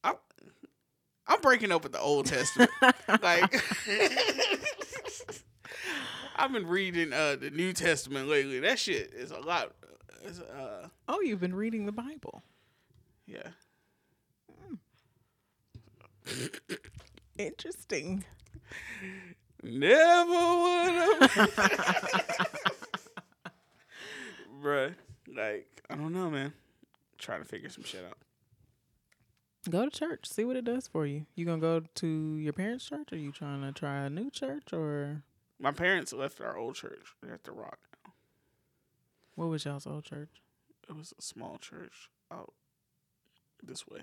[0.03, 0.15] I'm,
[1.27, 2.71] I'm breaking up with the Old Testament.
[3.21, 3.61] like,
[6.37, 8.61] I've been reading uh, the New Testament lately.
[8.61, 9.73] That shit is a lot.
[10.25, 12.41] Uh, uh oh, you've been reading the Bible.
[13.25, 13.49] Yeah.
[17.37, 18.23] Interesting.
[19.63, 22.47] Never would have.
[24.61, 24.95] Bruh,
[25.33, 26.53] like I don't know, man.
[27.17, 28.17] Trying to figure some shit out.
[29.69, 30.27] Go to church.
[30.27, 31.25] See what it does for you.
[31.35, 32.07] You gonna go to
[32.37, 33.11] your parents' church?
[33.11, 34.71] Or you trying to try a new church?
[34.71, 35.23] Or
[35.59, 37.07] My parents left our old church.
[37.21, 38.13] They're at the Rock now.
[39.35, 40.41] what was y'all's old church?
[40.89, 42.53] It was a small church out
[43.61, 44.01] this way.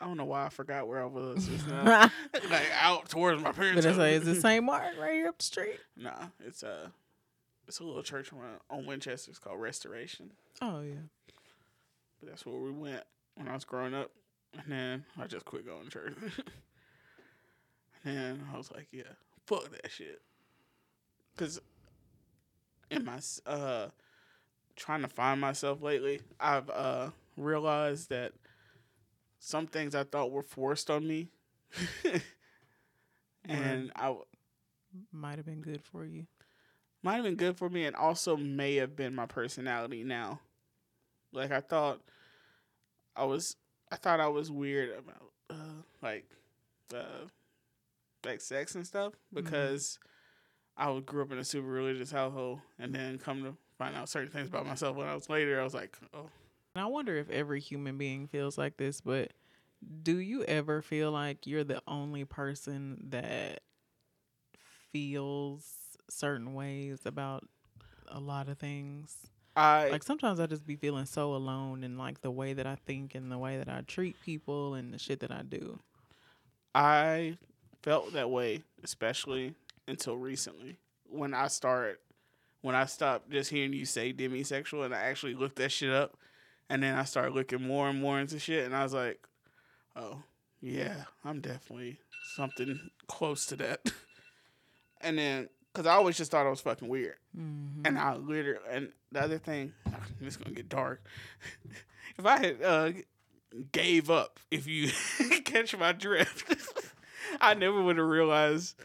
[0.00, 1.46] I don't know why I forgot where I was.
[1.46, 2.10] It's not,
[2.50, 4.64] like out towards my parents' But it's like, is it St.
[4.64, 5.78] Mark right here up the street?
[5.96, 6.90] Nah, it's a
[7.68, 8.38] it's a little church on,
[8.70, 9.30] on Winchester.
[9.30, 10.32] It's called Restoration.
[10.62, 10.94] Oh yeah.
[12.18, 13.02] But that's where we went
[13.34, 14.10] when I was growing up.
[14.54, 16.14] And then I just quit going to church.
[18.04, 19.02] and then I was like, yeah,
[19.46, 20.20] fuck that shit.
[21.36, 21.60] Cause
[22.90, 23.88] in my uh
[24.76, 28.32] trying to find myself lately, I've uh realized that
[29.40, 31.30] some things I thought were forced on me.
[33.48, 34.24] and I w-
[35.12, 36.26] Might have been good for you.
[37.02, 40.40] might have been good for me and also may have been my personality now.
[41.32, 42.00] Like I thought
[43.16, 43.56] I was
[43.90, 46.26] I thought I was weird about uh like
[46.94, 47.26] uh
[48.24, 49.98] like sex and stuff because
[50.76, 54.08] I was- grew up in a super religious household and then come to find out
[54.08, 56.28] certain things about myself when I was later I was like, "Oh,
[56.74, 59.32] And I wonder if every human being feels like this, but
[60.02, 63.60] do you ever feel like you're the only person that
[64.92, 65.64] feels
[66.08, 67.48] certain ways about
[68.08, 69.16] a lot of things?
[69.56, 72.76] I Like sometimes I just be feeling so alone in like the way that I
[72.86, 75.80] think and the way that I treat people and the shit that I do.
[76.74, 77.36] I
[77.82, 79.54] felt that way, especially
[79.88, 80.76] until recently
[81.08, 81.96] when I started,
[82.62, 86.16] when I stopped just hearing you say demisexual and I actually looked that shit up,
[86.70, 89.20] and then I started looking more and more into shit, and I was like,
[89.94, 90.22] oh
[90.62, 91.98] yeah, I'm definitely
[92.34, 93.92] something close to that.
[95.02, 97.86] and then, cause I always just thought I was fucking weird, Mm-hmm.
[97.86, 99.72] and I literally, and the other thing,
[100.20, 101.04] it's gonna get dark.
[102.18, 102.92] if I had uh,
[103.72, 104.90] gave up, if you
[105.44, 106.54] catch my drift,
[107.40, 108.80] I never would have realized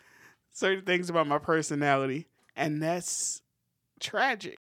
[0.52, 3.42] certain things about my personality, and that's
[4.00, 4.58] tragic.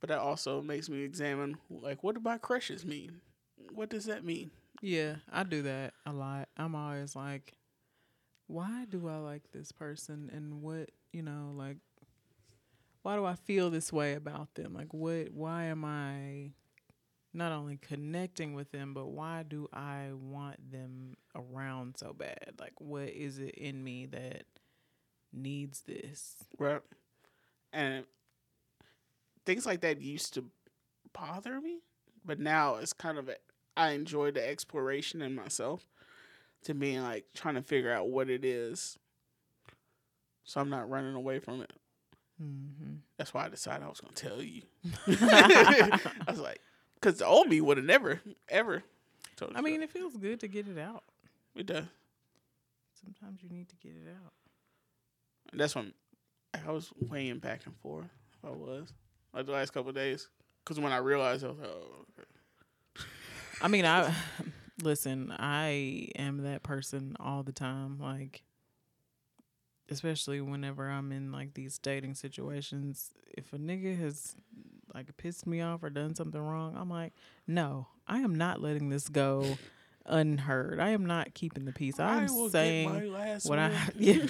[0.00, 3.20] But that also makes me examine, like, what do my crushes mean?
[3.72, 4.50] What does that mean?
[4.80, 6.48] Yeah, I do that a lot.
[6.56, 7.52] I'm always like,
[8.46, 11.76] why do I like this person and what, you know, like
[13.02, 14.74] why do I feel this way about them?
[14.74, 16.52] Like what why am I
[17.32, 22.54] not only connecting with them, but why do I want them around so bad?
[22.58, 24.44] Like what is it in me that
[25.32, 26.36] needs this?
[26.58, 26.82] Right.
[27.72, 28.04] And
[29.44, 30.44] things like that used to
[31.12, 31.80] bother me,
[32.24, 33.36] but now it's kind of a,
[33.76, 35.86] I enjoy the exploration in myself
[36.64, 38.98] to being like trying to figure out what it is.
[40.44, 41.72] So I'm not running away from it.
[42.42, 42.94] Mm-hmm.
[43.16, 44.62] That's why I decided I was going to tell you.
[45.06, 46.60] I was like,
[46.94, 48.82] because the old me would have never, ever
[49.36, 49.58] told you.
[49.58, 49.84] I mean, that.
[49.84, 51.04] it feels good to get it out.
[51.54, 51.84] it does.
[53.02, 54.32] Sometimes you need to get it out.
[55.52, 55.92] And that's when
[56.54, 58.08] I was weighing back and forth.
[58.32, 58.92] If I was
[59.34, 60.28] like the last couple of days,
[60.64, 63.04] because when I realized, I was like, oh, okay.
[63.62, 64.14] I mean, I
[64.82, 65.34] listen.
[65.38, 67.98] I am that person all the time.
[68.00, 68.42] Like,
[69.90, 73.10] especially whenever I'm in like these dating situations.
[73.36, 74.34] If a nigga has
[74.94, 77.12] like pissed me off or done something wrong, I'm like,
[77.46, 79.56] no, I am not letting this go
[80.06, 80.80] unheard.
[80.80, 81.98] I am not keeping the peace.
[81.98, 83.12] I'm saying
[83.44, 84.26] what I yeah.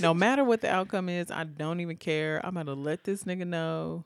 [0.00, 2.40] no matter what the outcome is, I don't even care.
[2.44, 4.04] I'm gonna let this nigga know.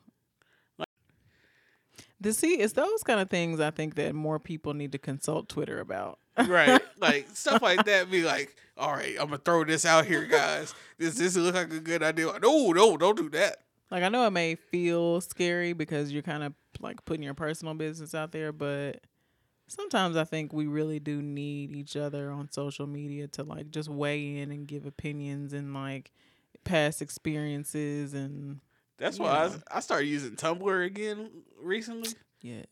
[2.22, 5.48] To see, it's those kind of things I think that more people need to consult
[5.48, 6.18] Twitter about.
[6.46, 8.10] right, like stuff like that.
[8.10, 10.74] Be like, all right, I'm gonna throw this out here, guys.
[10.98, 12.26] This this look like a good idea.
[12.42, 13.58] No, no, don't do that.
[13.90, 17.74] Like I know it may feel scary because you're kind of like putting your personal
[17.74, 19.00] business out there, but
[19.68, 23.88] sometimes I think we really do need each other on social media to like just
[23.88, 26.12] weigh in and give opinions and like
[26.64, 28.60] past experiences and
[29.02, 29.54] That's You why I, know.
[29.70, 31.28] I started using Tumblr again
[31.60, 32.66] recently yes,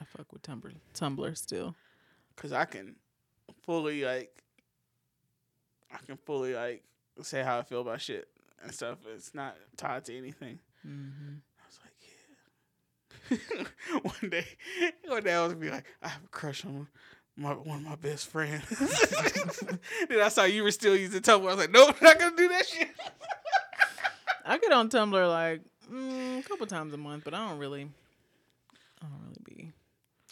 [0.00, 1.76] I fuck with Tumblr, Tumblr still.
[2.34, 2.96] because I can
[3.62, 4.42] fully like,
[5.92, 6.82] I can fully like
[7.22, 8.28] say how I feel about shit
[8.64, 8.98] and stuff.
[9.14, 10.58] It's not tied to anything.
[10.84, 11.34] Mm-hmm.
[11.60, 11.78] I was
[13.30, 14.00] like, yeah.
[14.02, 14.46] one day,
[15.06, 16.88] one day I was gonna be like, I have a crush on
[17.36, 18.64] my one of my best friends.
[20.08, 21.42] then I saw you were still using Tumblr.
[21.42, 22.88] I was like, nope, not gonna do that shit.
[24.64, 25.60] I get on Tumblr like
[25.92, 27.88] mm, a couple times a month, but I don't really,
[29.02, 29.72] I don't really be.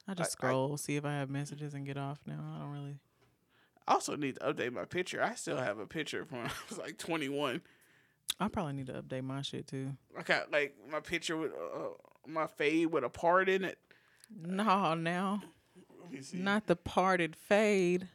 [0.09, 2.20] I just I- scroll, see if I have messages, and get off.
[2.26, 2.97] Now I don't really.
[3.87, 5.22] I also need to update my picture.
[5.22, 7.61] I still have a picture from when I was like 21.
[8.39, 9.91] I probably need to update my shit too.
[10.16, 11.89] I got like my picture with uh,
[12.26, 13.78] my fade with a part in it.
[14.41, 15.43] No, now
[16.01, 16.39] Let me see.
[16.39, 18.09] not the parted fade.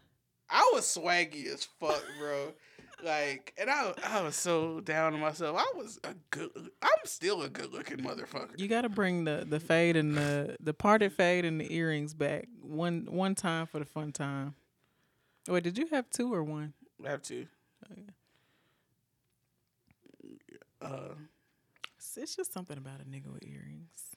[0.49, 2.53] I was swaggy as fuck, bro.
[3.03, 5.57] Like, and I I was so down on myself.
[5.57, 6.49] I was a good.
[6.81, 8.59] I'm still a good looking motherfucker.
[8.59, 12.13] You got to bring the the fade and the the parted fade and the earrings
[12.13, 14.55] back one one time for the fun time.
[15.47, 16.73] Wait, did you have two or one?
[17.05, 17.47] I have to.
[20.81, 21.15] Uh,
[22.15, 24.15] It's, just something about a nigga with earrings.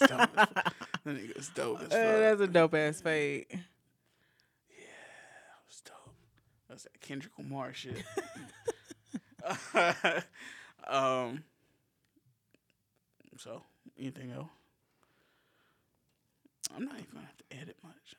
[0.00, 0.20] dope.
[0.20, 0.48] as
[1.04, 1.92] that nigga's dope as fuck.
[1.98, 3.46] Uh, that's a dope ass fade.
[6.70, 6.92] That's dope.
[6.92, 8.04] That's that Kendrick Lamar shit.
[10.88, 11.44] um.
[13.38, 13.62] So,
[13.98, 14.50] anything else?
[16.76, 18.14] I'm not even gonna have to edit much.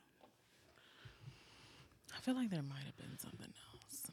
[2.15, 4.11] I feel like there might have been something else.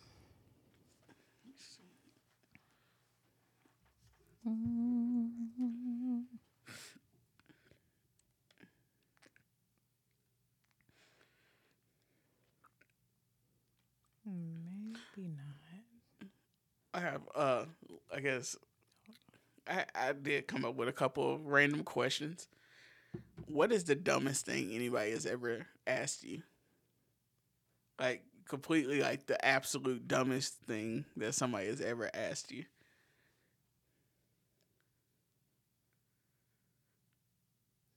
[14.28, 15.56] Maybe not.
[16.94, 17.64] I have, uh,
[18.14, 18.56] I guess,
[19.68, 22.48] I I did come up with a couple of random questions.
[23.46, 26.42] What is the dumbest thing anybody has ever asked you?
[27.98, 32.64] Like completely, like the absolute dumbest thing that somebody has ever asked you.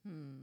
[0.04, 0.41] Hmm.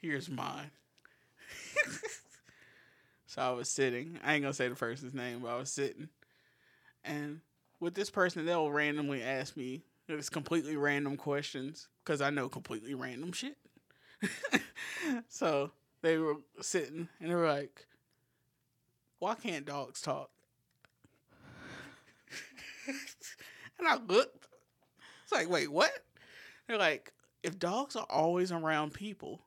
[0.00, 0.70] Here's mine.
[3.26, 4.18] so I was sitting.
[4.24, 6.08] I ain't gonna say the person's name, but I was sitting,
[7.04, 7.40] and
[7.80, 12.94] with this person, they'll randomly ask me it's completely random questions because I know completely
[12.94, 13.56] random shit.
[15.28, 15.70] so
[16.02, 17.86] they were sitting and they were like,
[19.18, 20.30] "Why can't dogs talk?"
[23.78, 24.46] and I looked.
[25.22, 25.90] It's like, wait, what?
[26.68, 27.12] They're like,
[27.42, 29.40] if dogs are always around people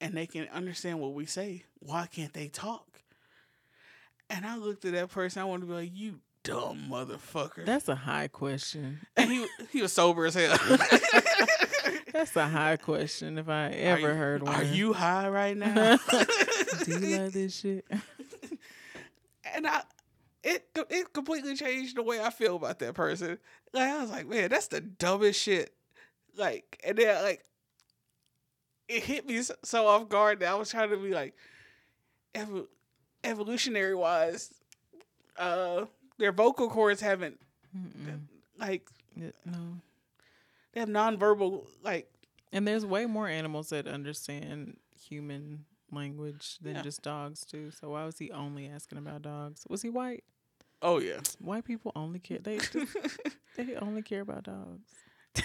[0.00, 3.02] and they can understand what we say, why can't they talk?
[4.28, 5.42] And I looked at that person.
[5.42, 7.66] I wanted to be like, you dumb motherfucker.
[7.66, 9.00] That's a high question.
[9.16, 10.56] and he he was sober as hell.
[12.12, 14.54] That's a high question if I ever you- heard one.
[14.54, 15.96] Are you high right now?
[16.84, 17.84] Do you love this shit?
[19.54, 19.82] and I
[20.42, 23.38] it it completely changed the way I feel about that person.
[23.72, 25.74] Like I was like, man, that's the dumbest shit.
[26.36, 27.42] Like, and then like
[28.88, 31.34] it hit me so, off guard that I was trying to be like,
[32.34, 32.66] evo-
[33.24, 34.52] evolutionary wise,
[35.36, 35.84] uh,
[36.18, 37.38] their vocal cords haven't
[37.76, 38.20] Mm-mm.
[38.58, 39.76] like Yeah, No.
[40.72, 42.10] they have nonverbal like
[42.52, 44.76] And there's way more animals that understand
[45.08, 46.82] human language than Yeah.
[46.82, 47.70] just dogs do.
[47.70, 49.64] So why was he only asking about dogs?
[49.68, 50.24] Was he white?
[50.82, 51.20] oh yeah.
[51.40, 52.38] White people only care.
[52.38, 52.74] They just,
[53.56, 54.90] they only care about dogs.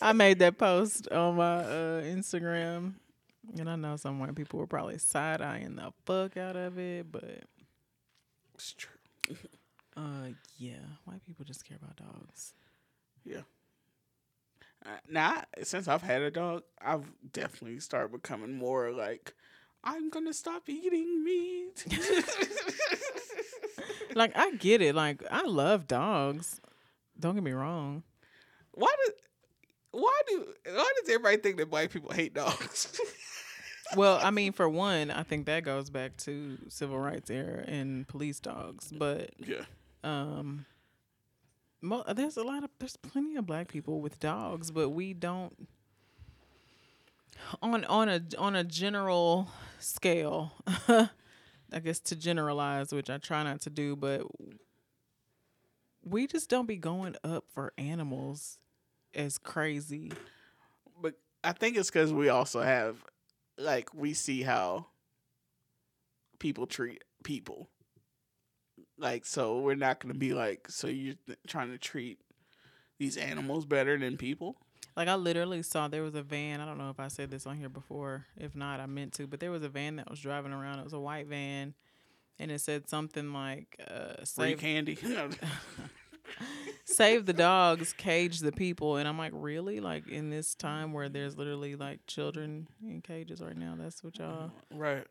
[0.00, 2.94] I made that post on my uh, Instagram,
[3.58, 7.10] and I know some white people were probably side eyeing the fuck out of it,
[7.10, 7.44] but
[8.54, 8.90] it's true.
[9.96, 12.54] uh, yeah, white people just care about dogs.
[14.86, 19.34] Uh, now, since I've had a dog, I've definitely started becoming more like,
[19.82, 21.84] I'm gonna stop eating meat.
[24.14, 24.94] Like I get it.
[24.94, 26.60] Like I love dogs.
[27.20, 28.02] Don't get me wrong.
[28.72, 29.12] why do,
[29.90, 32.98] why do, why does everybody think that black people hate dogs?
[33.96, 38.06] Well, I mean, for one, I think that goes back to civil rights era and
[38.06, 38.92] police dogs.
[38.92, 39.64] But yeah,
[40.04, 40.66] um,
[41.80, 45.68] mo- there's a lot of there's plenty of black people with dogs, but we don't
[47.62, 50.52] on on a on a general scale.
[50.88, 54.20] I guess to generalize, which I try not to do, but
[56.10, 58.58] we just don't be going up for animals
[59.14, 60.12] as crazy.
[61.00, 63.04] but I think it's because we also have,
[63.56, 64.86] like, we see how
[66.38, 67.68] people treat people.
[68.96, 72.18] Like, so we're not gonna be like, so you're th- trying to treat
[72.98, 74.56] these animals better than people.
[74.96, 76.60] Like I literally saw there was a van.
[76.60, 78.26] I don't know if I said this on here before.
[78.36, 79.28] If not, I meant to.
[79.28, 80.80] But there was a van that was driving around.
[80.80, 81.74] It was a white van,
[82.38, 84.98] and it said something like uh, Free "Save candy.
[86.84, 89.80] save the dogs, cage the people." And I'm like, really?
[89.80, 93.74] Like in this time where there's literally like children in cages right now?
[93.78, 94.50] That's what y'all.
[94.74, 95.06] right.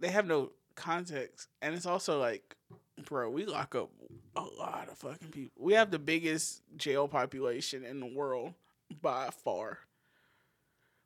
[0.00, 2.56] They have no context, and it's also like,
[3.04, 3.90] bro, we lock up
[4.36, 5.62] a lot of fucking people.
[5.62, 8.54] We have the biggest jail population in the world
[9.02, 9.78] by far.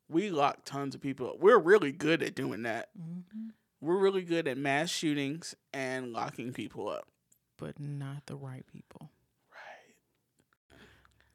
[0.09, 1.39] We lock tons of people up.
[1.41, 2.91] We're really good at doing that.
[2.99, 3.49] Mm-hmm.
[3.83, 7.07] We're really good at mass shootings and locking people up.
[7.59, 9.11] But not the right people.
[9.51, 10.79] Right.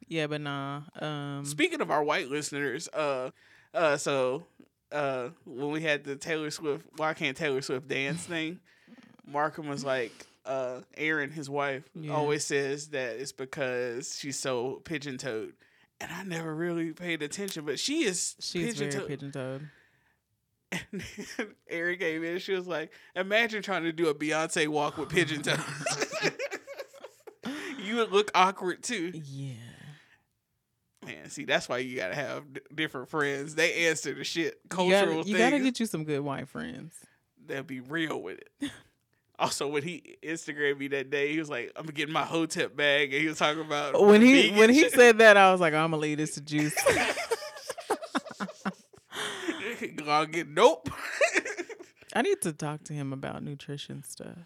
[0.08, 0.80] Yeah, but nah.
[0.98, 3.30] Um, Speaking of our white listeners, uh,
[3.74, 4.44] uh, so
[4.90, 8.60] uh, when we had the Taylor Swift, why can't Taylor Swift dance thing,
[9.26, 10.12] Markham was like,
[10.46, 12.14] uh, Erin, his wife, Yeah.
[12.14, 15.52] always says that it's because she's so pigeon toed,
[16.00, 19.08] and I never really paid attention, but she is she's very pigeon-toed.
[19.08, 19.68] pigeon toed.
[20.72, 21.02] And
[21.68, 25.08] Eric came in and she was like, Imagine trying to do a Beyonce walk with
[25.08, 25.58] pigeon toes.
[27.82, 29.12] you would look awkward too.
[29.14, 29.54] Yeah.
[31.06, 33.54] Man, see, that's why you gotta have d- different friends.
[33.54, 36.94] They answer the shit You cultural gotta, you gotta get you some good white friends.
[37.46, 38.70] They'll be real with it.
[39.38, 43.14] also, when he Instagrammed me that day, he was like, "I'm getting my hotep bag,"
[43.14, 45.72] and he was talking about When he vegan when he said that, I was like,
[45.72, 46.76] I'm gonna leave this to Juice.
[50.08, 50.88] Gonna get nope.
[52.16, 54.38] I need to talk to him about nutrition stuff.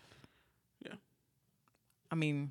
[0.84, 0.94] Yeah.
[2.10, 2.50] I mean,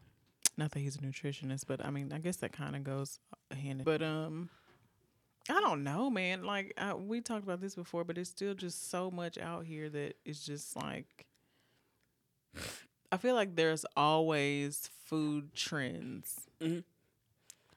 [0.55, 3.19] not that he's a nutritionist, but I mean, I guess that kind of goes
[3.51, 3.83] hand in.
[3.83, 4.49] But um,
[5.49, 6.45] I don't know, man.
[6.45, 9.89] Like I, we talked about this before, but it's still just so much out here
[9.89, 11.25] that it's just like.
[13.11, 16.47] I feel like there's always food trends.
[16.61, 16.85] Mhm.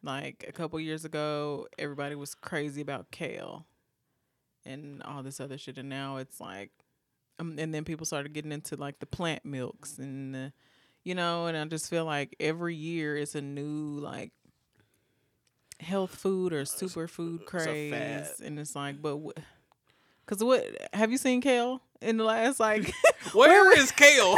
[0.01, 3.67] Like a couple years ago, everybody was crazy about kale
[4.67, 6.71] and all this other shit, and now it's like
[7.39, 10.53] um, and then people started getting into like the plant milks and the,
[11.03, 14.33] you know and i just feel like every year it's a new like
[15.81, 18.47] health food or superfood craze fad.
[18.47, 19.37] and it's like but what?
[20.25, 22.93] because what have you seen kale in the last like
[23.33, 24.37] Where is Kale?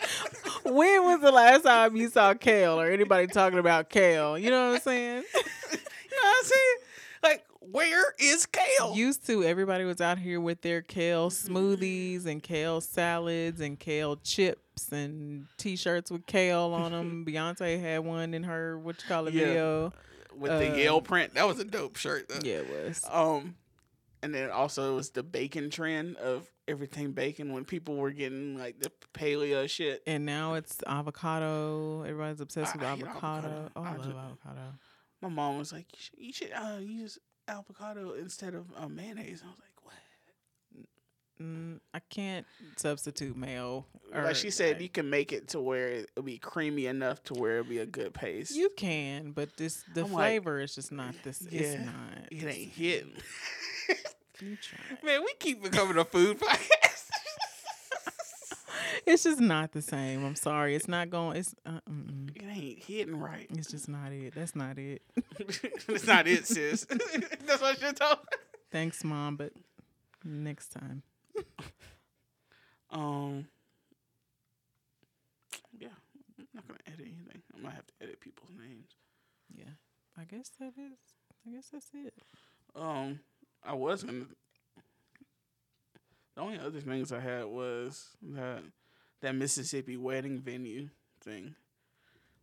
[0.64, 4.70] when was the last time you saw kale or anybody talking about kale you know
[4.70, 5.22] what i'm saying
[5.72, 6.76] you know what I'm saying?
[7.70, 8.94] Where is Kale?
[8.94, 14.16] used to everybody was out here with their kale smoothies and kale salads and kale
[14.16, 17.24] chips and t-shirts with kale on them.
[17.28, 19.44] Beyonce had one in her what you call it Yeah.
[19.46, 19.92] video.
[20.36, 21.34] with the uh, Yale print.
[21.34, 22.28] That was a dope shirt.
[22.28, 22.40] Though.
[22.42, 23.04] Yeah, it was.
[23.10, 23.54] Um,
[24.22, 28.58] and then also it was the bacon trend of everything bacon when people were getting
[28.58, 30.02] like the paleo shit.
[30.06, 32.02] And now it's avocado.
[32.02, 33.48] Everybody's obsessed I- with avocado.
[33.48, 33.70] avocado.
[33.76, 34.60] Oh, I, I love ju- avocado.
[35.22, 37.18] My mom was like, "You should, you should uh, use
[37.48, 39.94] avocado instead of uh, mayonnaise." I was like, "What?"
[41.42, 42.46] Mm, I can't
[42.76, 43.84] substitute mayo.
[44.12, 47.34] like she said, like- you can make it to where it'll be creamy enough to
[47.34, 48.54] where it'll be a good paste.
[48.54, 51.44] you can, but this the I'm like, flavor is just not this.
[51.50, 51.94] yeah, It's not.
[52.30, 53.12] it ain't hitting.
[55.04, 56.93] Man, we keep becoming a food podcast.
[59.06, 60.24] It's just not the same.
[60.24, 60.74] I'm sorry.
[60.74, 61.36] It's not going.
[61.36, 61.80] It's uh,
[62.34, 63.46] it ain't hitting right.
[63.50, 64.34] it's just not it.
[64.34, 65.02] That's not it.
[65.86, 66.84] That's not it, sis.
[67.46, 68.24] That's what you're talking.
[68.70, 69.52] Thanks, mom, but
[70.24, 71.02] next time.
[72.90, 73.46] Um.
[75.78, 75.88] Yeah,
[76.38, 77.42] I'm not gonna edit anything.
[77.54, 78.92] I'm gonna have to edit people's names.
[79.54, 79.74] Yeah,
[80.18, 80.98] I guess that is.
[81.46, 82.14] I guess that's it.
[82.74, 83.20] Um,
[83.62, 84.26] I was gonna.
[86.34, 88.62] The only other things I had was that
[89.20, 90.88] that Mississippi wedding venue
[91.20, 91.54] thing,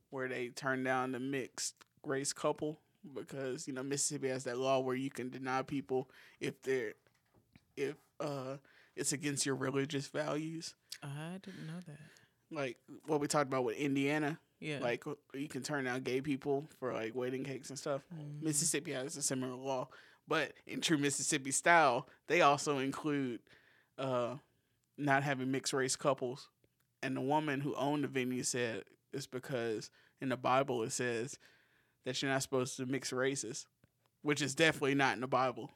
[0.09, 2.79] where they turned down the mixed race couple
[3.13, 6.09] because you know Mississippi has that law where you can deny people
[6.39, 6.93] if they're
[7.75, 8.57] if uh
[8.95, 10.73] it's against your religious values.
[11.03, 11.97] I didn't know that.
[12.55, 12.77] Like
[13.07, 14.79] what we talked about with Indiana, Yeah.
[14.79, 15.03] like
[15.33, 18.01] you can turn down gay people for like wedding cakes and stuff.
[18.13, 18.41] Mhm.
[18.43, 19.87] Mississippi has a similar law,
[20.27, 23.39] but in true Mississippi style, they also include
[23.97, 24.35] uh,
[24.97, 26.49] not having mixed race couples.
[27.03, 29.89] And the woman who owned the venue said it's because
[30.21, 31.37] in the Bible it says
[32.05, 33.65] that you're not supposed to mix races,
[34.21, 35.71] which is definitely not in the Bible.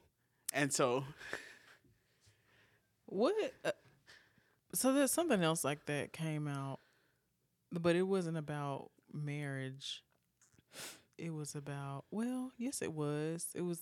[0.52, 1.04] And so,
[3.06, 3.34] What?
[3.64, 3.72] Uh,
[4.74, 6.80] so there's something else like that came out,
[7.72, 10.02] but it wasn't about marriage.
[11.18, 13.46] It was about well, yes, it was.
[13.54, 13.80] It was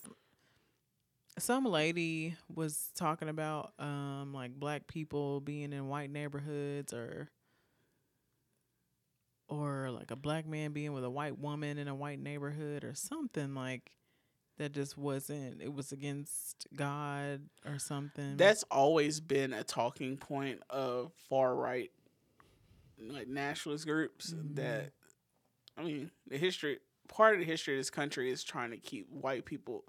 [1.38, 7.28] some lady was talking about um like black people being in white neighborhoods or
[9.48, 12.94] or like a black man being with a white woman in a white neighborhood or
[12.94, 13.92] something like
[14.58, 15.60] that just wasn't.
[15.60, 18.36] It was against God or something.
[18.36, 21.90] That's always been a talking point of far right,
[22.98, 24.32] like nationalist groups.
[24.32, 24.54] Mhm.
[24.56, 24.92] That,
[25.76, 26.78] I mean, the history
[27.08, 29.84] part of the history of this country is trying to keep white people,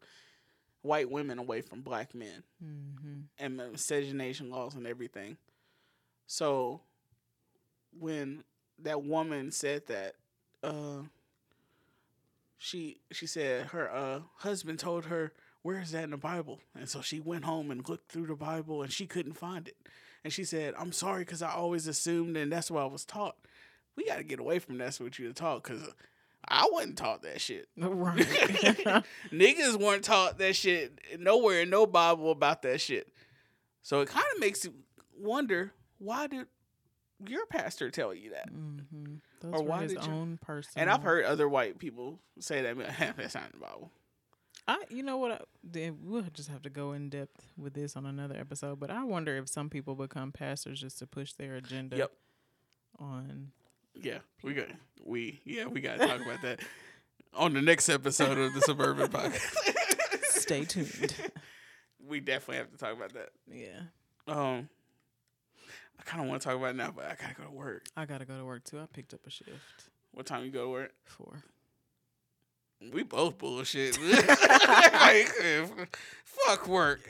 [0.85, 5.37] white women away from black men hmm and the miscegenation laws and everything.
[6.27, 6.81] So,
[7.99, 8.43] when
[8.79, 10.15] that woman said that,
[10.63, 11.03] uh,
[12.57, 16.89] she she said her uh, husband told her, "Where is that in the Bible?" And
[16.89, 19.77] so she went home and looked through the Bible and she couldn't find it.
[20.23, 23.35] And she said, "I'm sorry because I always assumed and that's what I was taught.
[23.95, 25.93] We got to get away from that's what you were taught because."
[26.47, 27.67] I wasn't taught that shit.
[27.77, 28.17] Right.
[29.31, 33.11] Niggas weren't taught that shit nowhere in no Bible about that shit.
[33.83, 34.73] So it kind of makes you
[35.17, 36.47] wonder why did
[37.27, 38.49] your pastor tell you that?
[38.49, 40.73] hmm Those Or why his did you- own person.
[40.75, 42.77] And I've heard other white people say that
[43.17, 43.91] that's not in the Bible.
[44.67, 45.31] I, you know what?
[45.31, 48.79] I, then we'll just have to go in depth with this on another episode.
[48.79, 51.97] But I wonder if some people become pastors just to push their agenda.
[51.97, 52.11] Yep.
[52.99, 53.51] On
[54.01, 54.67] Yeah, we got
[55.03, 56.59] we yeah we got to talk about that
[57.33, 59.53] on the next episode of the Suburban Podcast.
[60.29, 61.15] stay tuned.
[62.07, 63.29] we definitely have to talk about that.
[63.51, 63.79] yeah,
[64.27, 64.69] Um,
[65.99, 67.85] I kind of want to talk about it now, but I gotta go to work.
[67.95, 68.79] I gotta go to work too.
[68.79, 69.49] I picked up a shift
[70.11, 70.93] What time you go to work?
[71.05, 71.43] Four.
[72.91, 73.97] We both bullshit.
[74.11, 75.65] like, eh,
[76.25, 77.09] fuck work.